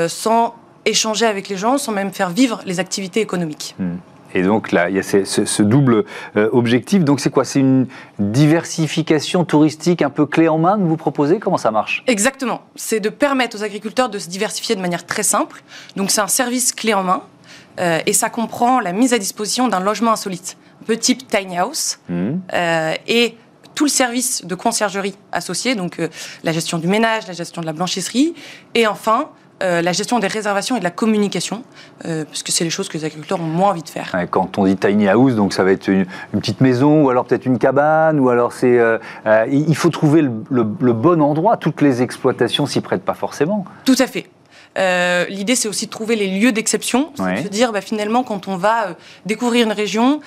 sans 0.07 0.55
échanger 0.85 1.25
avec 1.25 1.47
les 1.47 1.55
gens, 1.55 1.77
sans 1.77 1.91
même 1.91 2.11
faire 2.11 2.29
vivre 2.29 2.61
les 2.65 2.79
activités 2.79 3.21
économiques. 3.21 3.75
Hmm. 3.79 3.97
Et 4.33 4.43
donc 4.43 4.71
là, 4.71 4.89
il 4.89 4.95
y 4.95 4.99
a 4.99 5.03
ce, 5.03 5.61
double 5.63 6.05
objectif. 6.35 7.03
Donc 7.03 7.19
c'est 7.19 7.29
quoi? 7.29 7.45
C'est 7.45 7.59
une 7.59 7.87
diversification 8.19 9.45
touristique 9.45 10.01
un 10.01 10.09
peu 10.09 10.25
clé 10.25 10.47
en 10.47 10.57
main 10.57 10.77
que 10.77 10.83
vous 10.83 10.97
proposez? 10.97 11.39
Comment 11.39 11.57
ça 11.57 11.71
marche? 11.71 12.03
Exactement. 12.07 12.61
C'est 12.75 12.99
de 12.99 13.09
permettre 13.09 13.57
aux 13.57 13.63
agriculteurs 13.63 14.09
de 14.09 14.19
se 14.19 14.29
diversifier 14.29 14.75
de 14.75 14.81
manière 14.81 15.05
très 15.05 15.23
simple. 15.23 15.63
Donc 15.95 16.11
c'est 16.11 16.21
un 16.21 16.27
service 16.27 16.73
clé 16.73 16.93
en 16.93 17.03
main 17.03 17.23
euh, 17.79 17.99
et 18.05 18.13
ça 18.13 18.29
comprend 18.29 18.79
la 18.79 18.91
mise 18.91 19.13
à 19.13 19.19
disposition 19.19 19.67
d'un 19.67 19.79
logement 19.79 20.11
insolite, 20.11 20.57
un 20.81 20.85
peu 20.85 20.97
type 20.97 21.27
tiny 21.27 21.57
house, 21.57 21.99
mmh. 22.09 22.31
euh, 22.53 22.93
et 23.07 23.37
tout 23.75 23.85
le 23.85 23.89
service 23.89 24.43
de 24.45 24.55
conciergerie 24.55 25.15
associé, 25.31 25.75
donc 25.75 25.99
euh, 25.99 26.09
la 26.43 26.51
gestion 26.51 26.79
du 26.79 26.87
ménage, 26.87 27.27
la 27.27 27.33
gestion 27.33 27.61
de 27.61 27.67
la 27.67 27.73
blanchisserie, 27.73 28.33
et 28.73 28.87
enfin 28.87 29.29
la 29.61 29.91
gestion 29.91 30.19
des 30.19 30.27
réservations 30.27 30.75
et 30.75 30.79
de 30.79 30.83
la 30.83 30.91
communication, 30.91 31.63
puisque 32.29 32.49
c'est 32.49 32.63
les 32.63 32.69
choses 32.69 32.89
que 32.89 32.97
les 32.97 33.05
agriculteurs 33.05 33.39
ont 33.39 33.43
moins 33.43 33.71
envie 33.71 33.81
de 33.81 33.89
faire. 33.89 34.11
quand 34.29 34.57
on 34.57 34.65
dit 34.65 34.77
tiny 34.77 35.07
house, 35.07 35.35
donc 35.35 35.53
ça 35.53 35.63
va 35.63 35.71
être 35.71 35.87
une, 35.87 36.05
petite 36.31 36.61
maison, 36.61 37.05
ou 37.05 37.09
alors 37.09 37.25
peut-être 37.25 37.45
une 37.45 37.57
cabane, 37.57 38.19
ou 38.19 38.29
alors 38.29 38.53
c'est. 38.53 38.79
il 39.49 39.75
faut 39.75 39.89
trouver 39.89 40.21
le, 40.21 40.31
le, 40.49 40.93
bon 40.93 41.21
endroit. 41.21 41.57
Toutes 41.57 41.81
les 41.81 42.01
exploitations 42.01 42.65
s'y 42.65 42.81
prêtent 42.81 43.05
pas 43.05 43.13
forcément. 43.13 43.65
Tout 43.85 43.95
à 43.99 44.07
fait. 44.07 44.27
Euh, 44.77 45.25
l'idée, 45.29 45.55
c'est 45.55 45.67
aussi 45.67 45.85
de 45.85 45.91
trouver 45.91 46.15
les 46.15 46.27
lieux 46.27 46.51
d'exception, 46.51 47.11
c'est 47.15 47.33
de 47.33 47.43
se 47.43 47.47
dire 47.47 47.71
bah, 47.71 47.81
finalement 47.81 48.23
quand 48.23 48.47
on 48.47 48.57
va 48.57 48.95
découvrir 49.25 49.65
une 49.65 49.73
région, 49.73 50.21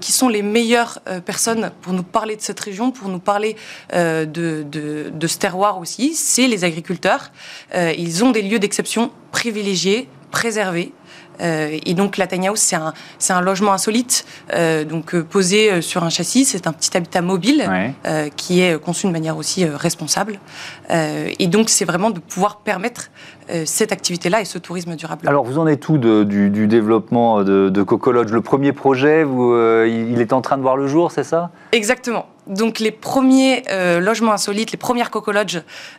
qui 0.00 0.10
sont 0.10 0.28
les 0.28 0.42
meilleures 0.42 0.98
personnes 1.24 1.70
pour 1.82 1.92
nous 1.92 2.02
parler 2.02 2.34
de 2.34 2.40
cette 2.40 2.58
région, 2.58 2.90
pour 2.90 3.08
nous 3.08 3.20
parler 3.20 3.54
de, 3.92 4.24
de, 4.26 5.12
de, 5.12 5.26
ce 5.28 5.38
terroir 5.38 5.78
aussi, 5.78 6.14
c'est 6.14 6.48
les 6.48 6.64
agriculteurs. 6.64 7.30
ils 7.74 8.24
ont 8.24 8.32
des 8.32 8.42
lieux 8.42 8.58
d'exception 8.58 9.12
privilégiés, 9.30 10.08
préservés. 10.30 10.92
Euh, 11.40 11.76
et 11.84 11.94
donc 11.94 12.16
la 12.16 12.26
tiny 12.26 12.48
house, 12.48 12.60
c'est 12.60 12.76
un, 12.76 12.92
c'est 13.18 13.32
un 13.32 13.40
logement 13.40 13.72
insolite, 13.72 14.24
euh, 14.54 14.84
donc 14.84 15.14
euh, 15.14 15.22
posé 15.22 15.80
sur 15.82 16.04
un 16.04 16.10
châssis. 16.10 16.44
C'est 16.44 16.66
un 16.66 16.72
petit 16.72 16.96
habitat 16.96 17.22
mobile 17.22 17.68
qui 18.36 18.60
est 18.60 18.80
conçu 18.80 19.06
de 19.06 19.12
manière 19.12 19.36
aussi 19.36 19.64
responsable. 19.64 20.38
et 20.90 21.46
donc 21.46 21.68
c'est 21.68 21.84
vraiment 21.84 22.10
de 22.10 22.20
pouvoir 22.20 22.58
permettre 22.58 23.10
cette 23.64 23.92
activité-là 23.92 24.40
et 24.40 24.44
ce 24.44 24.58
tourisme 24.58 24.94
durable. 24.96 25.26
Alors 25.26 25.44
vous 25.44 25.58
en 25.58 25.66
êtes 25.66 25.88
où 25.88 25.98
du, 25.98 26.66
développement 26.66 27.42
de, 27.42 27.68
de 27.68 27.82
Coco 27.82 28.12
Lodge? 28.12 28.30
Le 28.30 28.40
premier 28.40 28.72
projet, 28.72 29.24
vous, 29.24 29.54
il 29.86 30.20
est 30.20 30.32
en 30.32 30.40
train 30.40 30.56
de 30.56 30.62
voir 30.62 30.76
le 30.76 30.86
jour, 30.86 31.10
c'est 31.12 31.24
ça? 31.24 31.50
Exactement. 31.72 32.26
Donc 32.48 32.78
les 32.80 32.90
premiers 32.90 33.62
euh, 33.70 34.00
logements 34.00 34.32
insolites, 34.32 34.72
les 34.72 34.78
premières 34.78 35.10
Coco 35.10 35.32
Lodge 35.32 35.58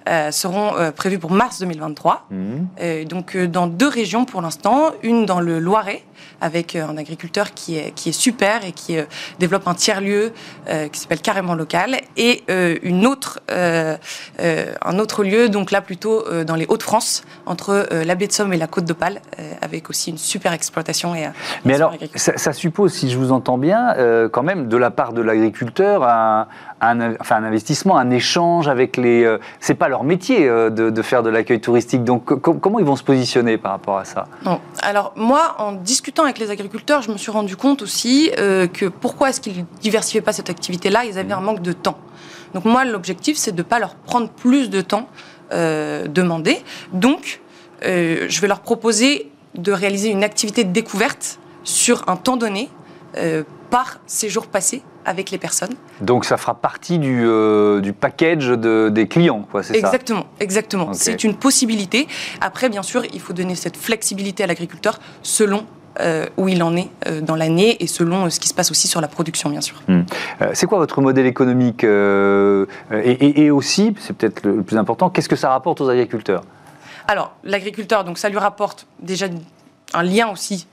euh, 0.09 0.31
seront 0.31 0.75
euh, 0.75 0.91
prévus 0.91 1.19
pour 1.19 1.31
mars 1.31 1.59
2023. 1.59 2.27
Mmh. 2.31 3.03
donc 3.05 3.37
dans 3.37 3.67
deux 3.67 3.87
régions 3.87 4.25
pour 4.25 4.41
l'instant, 4.41 4.91
une 5.03 5.25
dans 5.25 5.39
le 5.39 5.59
Loiret 5.59 6.03
avec 6.41 6.75
un 6.75 6.97
agriculteur 6.97 7.53
qui 7.53 7.77
est, 7.77 7.91
qui 7.91 8.09
est 8.09 8.13
super 8.13 8.65
et 8.65 8.71
qui 8.71 8.97
développe 9.39 9.67
un 9.67 9.73
tiers-lieu 9.73 10.31
qui 10.91 10.99
s'appelle 10.99 11.21
Carrément 11.21 11.53
Local 11.53 11.97
et 12.17 12.43
une 12.83 13.05
autre, 13.05 13.41
un 13.49 14.99
autre 14.99 15.23
lieu, 15.23 15.49
donc 15.49 15.71
là 15.71 15.81
plutôt 15.81 16.23
dans 16.43 16.55
les 16.55 16.65
Hauts-de-France, 16.67 17.23
entre 17.45 17.87
la 17.91 18.15
baie 18.15 18.27
de 18.27 18.31
Somme 18.31 18.53
et 18.53 18.57
la 18.57 18.67
côte 18.67 18.85
d'Opale, 18.85 19.21
avec 19.61 19.89
aussi 19.89 20.11
une 20.11 20.17
super 20.17 20.53
exploitation. 20.53 21.15
Et, 21.15 21.29
Mais 21.65 21.75
alors, 21.75 21.93
ça, 22.15 22.37
ça, 22.37 22.53
suppose, 22.53 22.93
si 22.93 23.09
je 23.09 23.17
vous 23.17 23.31
entends 23.31 23.57
bien, 23.57 23.95
quand 24.31 24.43
même 24.43 24.67
de 24.67 24.77
la 24.77 24.91
part 24.91 25.13
de 25.13 25.21
l'agriculteur, 25.21 26.03
un 26.03 26.38
un, 26.81 27.15
enfin, 27.19 27.37
un 27.37 27.43
investissement, 27.43 27.97
un 27.97 28.09
échange 28.09 28.67
avec 28.67 28.97
les. 28.97 29.23
Euh, 29.23 29.37
c'est 29.59 29.75
pas 29.75 29.87
leur 29.87 30.03
métier 30.03 30.47
euh, 30.47 30.69
de, 30.69 31.01
faire 31.01 31.23
de 31.23 31.29
l'accueil 31.29 31.59
touristique. 31.59 32.03
Donc, 32.03 32.25
comment 32.25 32.79
ils 32.79 32.85
vont 32.85 32.95
se 32.95 33.03
positionner 33.03 33.57
par 33.57 33.71
rapport 33.71 33.97
à 33.97 34.05
ça? 34.05 34.25
Non. 34.45 34.59
Alors, 34.81 35.13
moi, 35.15 35.55
en 35.59 35.73
discutant 35.73 36.23
avec 36.23 36.37
les 36.37 36.51
agriculteurs, 36.51 37.01
je 37.01 37.11
me 37.11 37.17
suis 37.17 37.31
rendu 37.31 37.55
compte 37.55 37.81
aussi 37.81 38.31
euh, 38.37 38.67
que 38.67 38.85
pourquoi 38.85 39.29
est-ce 39.29 39.41
qu'ils 39.41 39.65
diversifiaient 39.81 40.21
pas 40.21 40.33
cette 40.33 40.49
activité-là? 40.49 41.05
Ils 41.05 41.17
avaient 41.17 41.33
un 41.33 41.41
manque 41.41 41.61
de 41.61 41.73
temps. 41.73 41.97
Donc, 42.53 42.65
moi, 42.65 42.85
l'objectif, 42.85 43.37
c'est 43.37 43.51
de 43.51 43.57
ne 43.57 43.67
pas 43.67 43.79
leur 43.79 43.95
prendre 43.95 44.29
plus 44.29 44.69
de 44.69 44.81
temps 44.81 45.07
demandé. 45.51 46.61
Donc, 46.93 47.41
je 47.81 48.41
vais 48.41 48.47
leur 48.47 48.59
proposer 48.59 49.31
de 49.55 49.71
réaliser 49.71 50.09
une 50.09 50.23
activité 50.23 50.63
de 50.63 50.71
découverte 50.71 51.39
sur 51.63 52.07
un 52.07 52.15
temps 52.15 52.37
donné 52.37 52.69
par 53.69 53.99
séjour 54.07 54.47
passé 54.47 54.83
avec 55.05 55.31
les 55.31 55.37
personnes. 55.37 55.73
Donc 56.01 56.25
ça 56.25 56.37
fera 56.37 56.53
partie 56.53 56.99
du, 56.99 57.23
euh, 57.25 57.81
du 57.81 57.93
package 57.93 58.47
de, 58.47 58.89
des 58.89 59.07
clients, 59.07 59.45
quoi, 59.49 59.63
c'est 59.63 59.73
ça? 59.73 59.79
Exactement, 59.79 60.25
exactement. 60.39 60.93
C'est 60.93 61.23
une 61.23 61.35
possibilité. 61.35 62.07
Après, 62.41 62.69
bien 62.69 62.83
sûr, 62.83 63.03
il 63.11 63.19
faut 63.19 63.33
donner 63.33 63.55
cette 63.55 63.77
flexibilité 63.77 64.43
à 64.43 64.47
l'agriculteur 64.47 64.99
selon 65.23 65.65
euh, 65.99 66.27
où 66.37 66.47
il 66.47 66.61
en 66.61 66.75
est 66.75 66.89
euh, 67.07 67.21
dans 67.21 67.35
l'année 67.35 67.81
et 67.83 67.87
selon 67.87 68.29
ce 68.29 68.39
qui 68.39 68.47
se 68.47 68.53
passe 68.53 68.69
aussi 68.69 68.87
sur 68.87 69.01
la 69.01 69.07
production, 69.07 69.49
bien 69.49 69.61
sûr. 69.61 69.81
Hmm. 69.87 70.01
c'est 70.53 70.67
quoi 70.67 70.77
votre 70.77 71.01
modèle 71.01 71.25
économique 71.25 71.83
et, 71.83 73.43
et, 73.43 73.51
aussi, 73.51 73.95
c'est 73.99 74.15
peut-être 74.15 74.43
le 74.45 74.61
plus 74.61 74.77
important, 74.77 75.09
qu'est-ce 75.09 75.29
que 75.29 75.35
ça 75.35 75.49
rapporte 75.49 75.81
aux 75.81 75.89
agriculteurs? 75.89 76.43
Alors, 77.07 77.33
l'agriculteur, 77.43 78.03
donc 78.03 78.19
ça 78.19 78.29
lui 78.29 78.37
rapporte 78.37 78.85
déjà 79.01 79.25
un 79.95 80.03
lien 80.03 80.29
aussi 80.29 80.67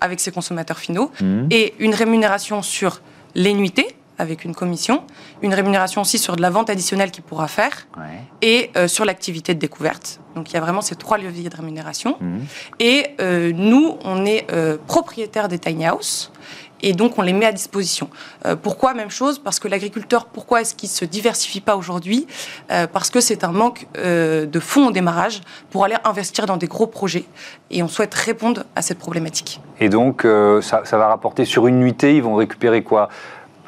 avec 0.00 0.20
ses 0.20 0.30
consommateurs 0.30 0.78
finaux 0.78 1.10
hmm. 1.20 1.46
et 1.50 1.74
une 1.78 1.94
rémunération 1.94 2.62
sur 2.62 3.00
les 3.34 3.54
nuitées 3.54 3.94
avec 4.20 4.44
une 4.44 4.54
commission, 4.54 5.02
une 5.40 5.54
rémunération 5.54 6.02
aussi 6.02 6.18
sur 6.18 6.36
de 6.36 6.42
la 6.42 6.50
vente 6.50 6.68
additionnelle 6.68 7.10
qu'il 7.10 7.24
pourra 7.24 7.48
faire 7.48 7.88
et 8.42 8.70
euh, 8.76 8.86
sur 8.86 9.06
l'activité 9.06 9.54
de 9.54 9.58
découverte. 9.58 10.20
Donc 10.36 10.50
il 10.50 10.54
y 10.54 10.56
a 10.58 10.60
vraiment 10.60 10.82
ces 10.82 10.94
trois 10.94 11.16
leviers 11.16 11.48
de 11.48 11.56
rémunération. 11.56 12.16
Mhm. 12.20 12.44
Et 12.78 13.06
euh, 13.20 13.50
nous, 13.54 13.96
on 14.04 14.26
est 14.26 14.46
euh, 14.52 14.76
propriétaire 14.86 15.48
des 15.48 15.58
tiny 15.58 15.86
house 15.86 16.32
et 16.82 16.92
donc 16.92 17.18
on 17.18 17.22
les 17.22 17.32
met 17.32 17.46
à 17.46 17.52
disposition. 17.52 18.08
pourquoi? 18.62 18.94
Même 18.94 19.10
chose 19.10 19.38
Parce 19.38 19.58
que 19.58 19.68
l'agriculteur, 19.68 20.26
pourquoi 20.26 20.60
est-ce 20.60 20.74
qu'il 20.74 20.88
ne 20.88 20.94
se 20.94 21.04
diversifie 21.04 21.60
pas 21.60 21.76
aujourd'hui? 21.76 22.26
Parce 22.68 23.10
que 23.10 23.20
c'est 23.20 23.44
un 23.44 23.52
manque 23.52 23.86
de 23.94 24.60
fonds 24.60 24.88
au 24.88 24.90
démarrage 24.90 25.40
pour 25.70 25.84
aller 25.84 25.96
investir 26.04 26.46
dans 26.46 26.56
des 26.56 26.66
gros 26.66 26.86
projets 26.86 27.24
et 27.70 27.82
on 27.82 27.88
souhaite 27.88 28.14
répondre 28.14 28.64
à 28.74 28.82
cette 28.82 28.98
problématique. 28.98 29.60
Et 29.80 29.88
donc 29.88 30.26
ça, 30.62 30.82
ça 30.84 30.98
va 30.98 31.08
rapporter 31.08 31.44
sur 31.44 31.66
une 31.66 31.80
nuitée, 31.80 32.16
ils 32.16 32.22
vont 32.22 32.34
récupérer 32.34 32.82
quoi? 32.82 33.08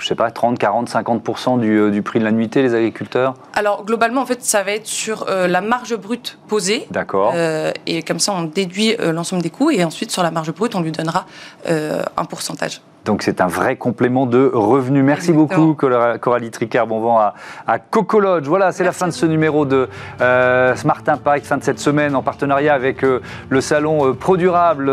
Je 0.02 0.08
sais 0.08 0.16
pas, 0.16 0.32
30, 0.32 0.58
40, 0.58 0.90
50% 0.90 1.60
du, 1.60 1.92
du, 1.92 2.02
prix 2.02 2.18
de 2.18 2.24
la 2.24 2.32
nuitée, 2.32 2.60
les 2.60 2.74
agriculteurs? 2.74 3.34
Alors, 3.54 3.84
globalement, 3.84 4.20
en 4.20 4.26
fait, 4.26 4.42
ça 4.42 4.64
va 4.64 4.72
être 4.72 4.88
sur 4.88 5.28
euh, 5.28 5.46
la 5.46 5.60
marge 5.60 5.96
brute 5.96 6.38
posée. 6.48 6.88
D'accord. 6.90 7.32
Euh, 7.36 7.70
et 7.86 8.02
comme 8.02 8.18
ça, 8.18 8.32
on 8.32 8.42
déduit 8.42 8.96
euh, 8.98 9.12
l'ensemble 9.12 9.42
des 9.42 9.50
coûts. 9.50 9.70
Et 9.70 9.84
ensuite, 9.84 10.10
sur 10.10 10.24
la 10.24 10.32
marge 10.32 10.52
brute, 10.52 10.74
on 10.74 10.80
lui 10.80 10.90
donnera 10.90 11.24
un 11.66 12.24
pourcentage. 12.24 12.80
Donc 13.04 13.22
c'est 13.22 13.40
un 13.40 13.48
vrai 13.48 13.76
complément 13.76 14.26
de 14.26 14.50
revenus. 14.52 15.04
Merci 15.04 15.32
beaucoup 15.32 15.74
Coralie 15.74 16.50
Tricard. 16.50 16.86
Bon 16.86 17.00
vent 17.00 17.18
à, 17.18 17.34
à 17.66 17.78
Coco 17.78 18.20
Lodge. 18.20 18.46
Voilà, 18.46 18.70
c'est 18.70 18.84
la 18.84 18.92
fin 18.92 19.06
de 19.06 19.12
ce 19.12 19.26
numéro 19.26 19.64
de 19.64 19.88
euh, 20.20 20.76
Smart 20.76 21.02
Impact, 21.06 21.46
fin 21.46 21.56
de 21.56 21.64
cette 21.64 21.80
semaine 21.80 22.14
en 22.14 22.22
partenariat 22.22 22.74
avec 22.74 23.02
euh, 23.02 23.20
le 23.48 23.60
salon 23.60 24.08
euh, 24.08 24.12
Pro 24.12 24.36
Durable 24.36 24.90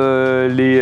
les 0.48 0.80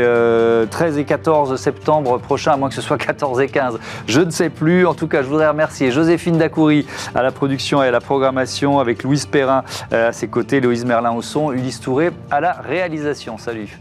13 0.70 0.98
et 0.98 1.04
14 1.04 1.56
septembre 1.58 2.18
prochains, 2.20 2.54
à 2.54 2.58
moins 2.58 2.70
que 2.70 2.76
ce 2.76 2.82
soit 2.82 2.98
14 2.98 3.42
et 3.42 3.48
15. 3.48 3.78
Je 4.08 4.22
ne 4.22 4.30
sais 4.30 4.50
plus. 4.50 4.86
En 4.86 4.94
tout 4.94 5.08
cas, 5.08 5.22
je 5.22 5.28
voudrais 5.28 5.50
remercier 5.50 5.92
Joséphine 5.92 6.38
Dacoury 6.38 6.88
à 7.14 7.24
la 7.24 7.32
production 7.32 7.84
et 7.84 7.88
à 7.88 7.92
la 7.92 8.00
programmation 8.00 8.80
avec 8.80 9.04
Louise 9.04 9.26
Perrin 9.26 9.64
à 9.92 10.12
ses 10.14 10.28
côtés, 10.28 10.62
Louise 10.62 10.86
Merlin 10.86 11.12
au 11.12 11.22
son, 11.22 11.52
Ulysse 11.52 11.82
Touré 11.82 12.12
à 12.32 12.40
la 12.40 12.54
réalisation. 12.54 13.38
Salut. 13.38 13.78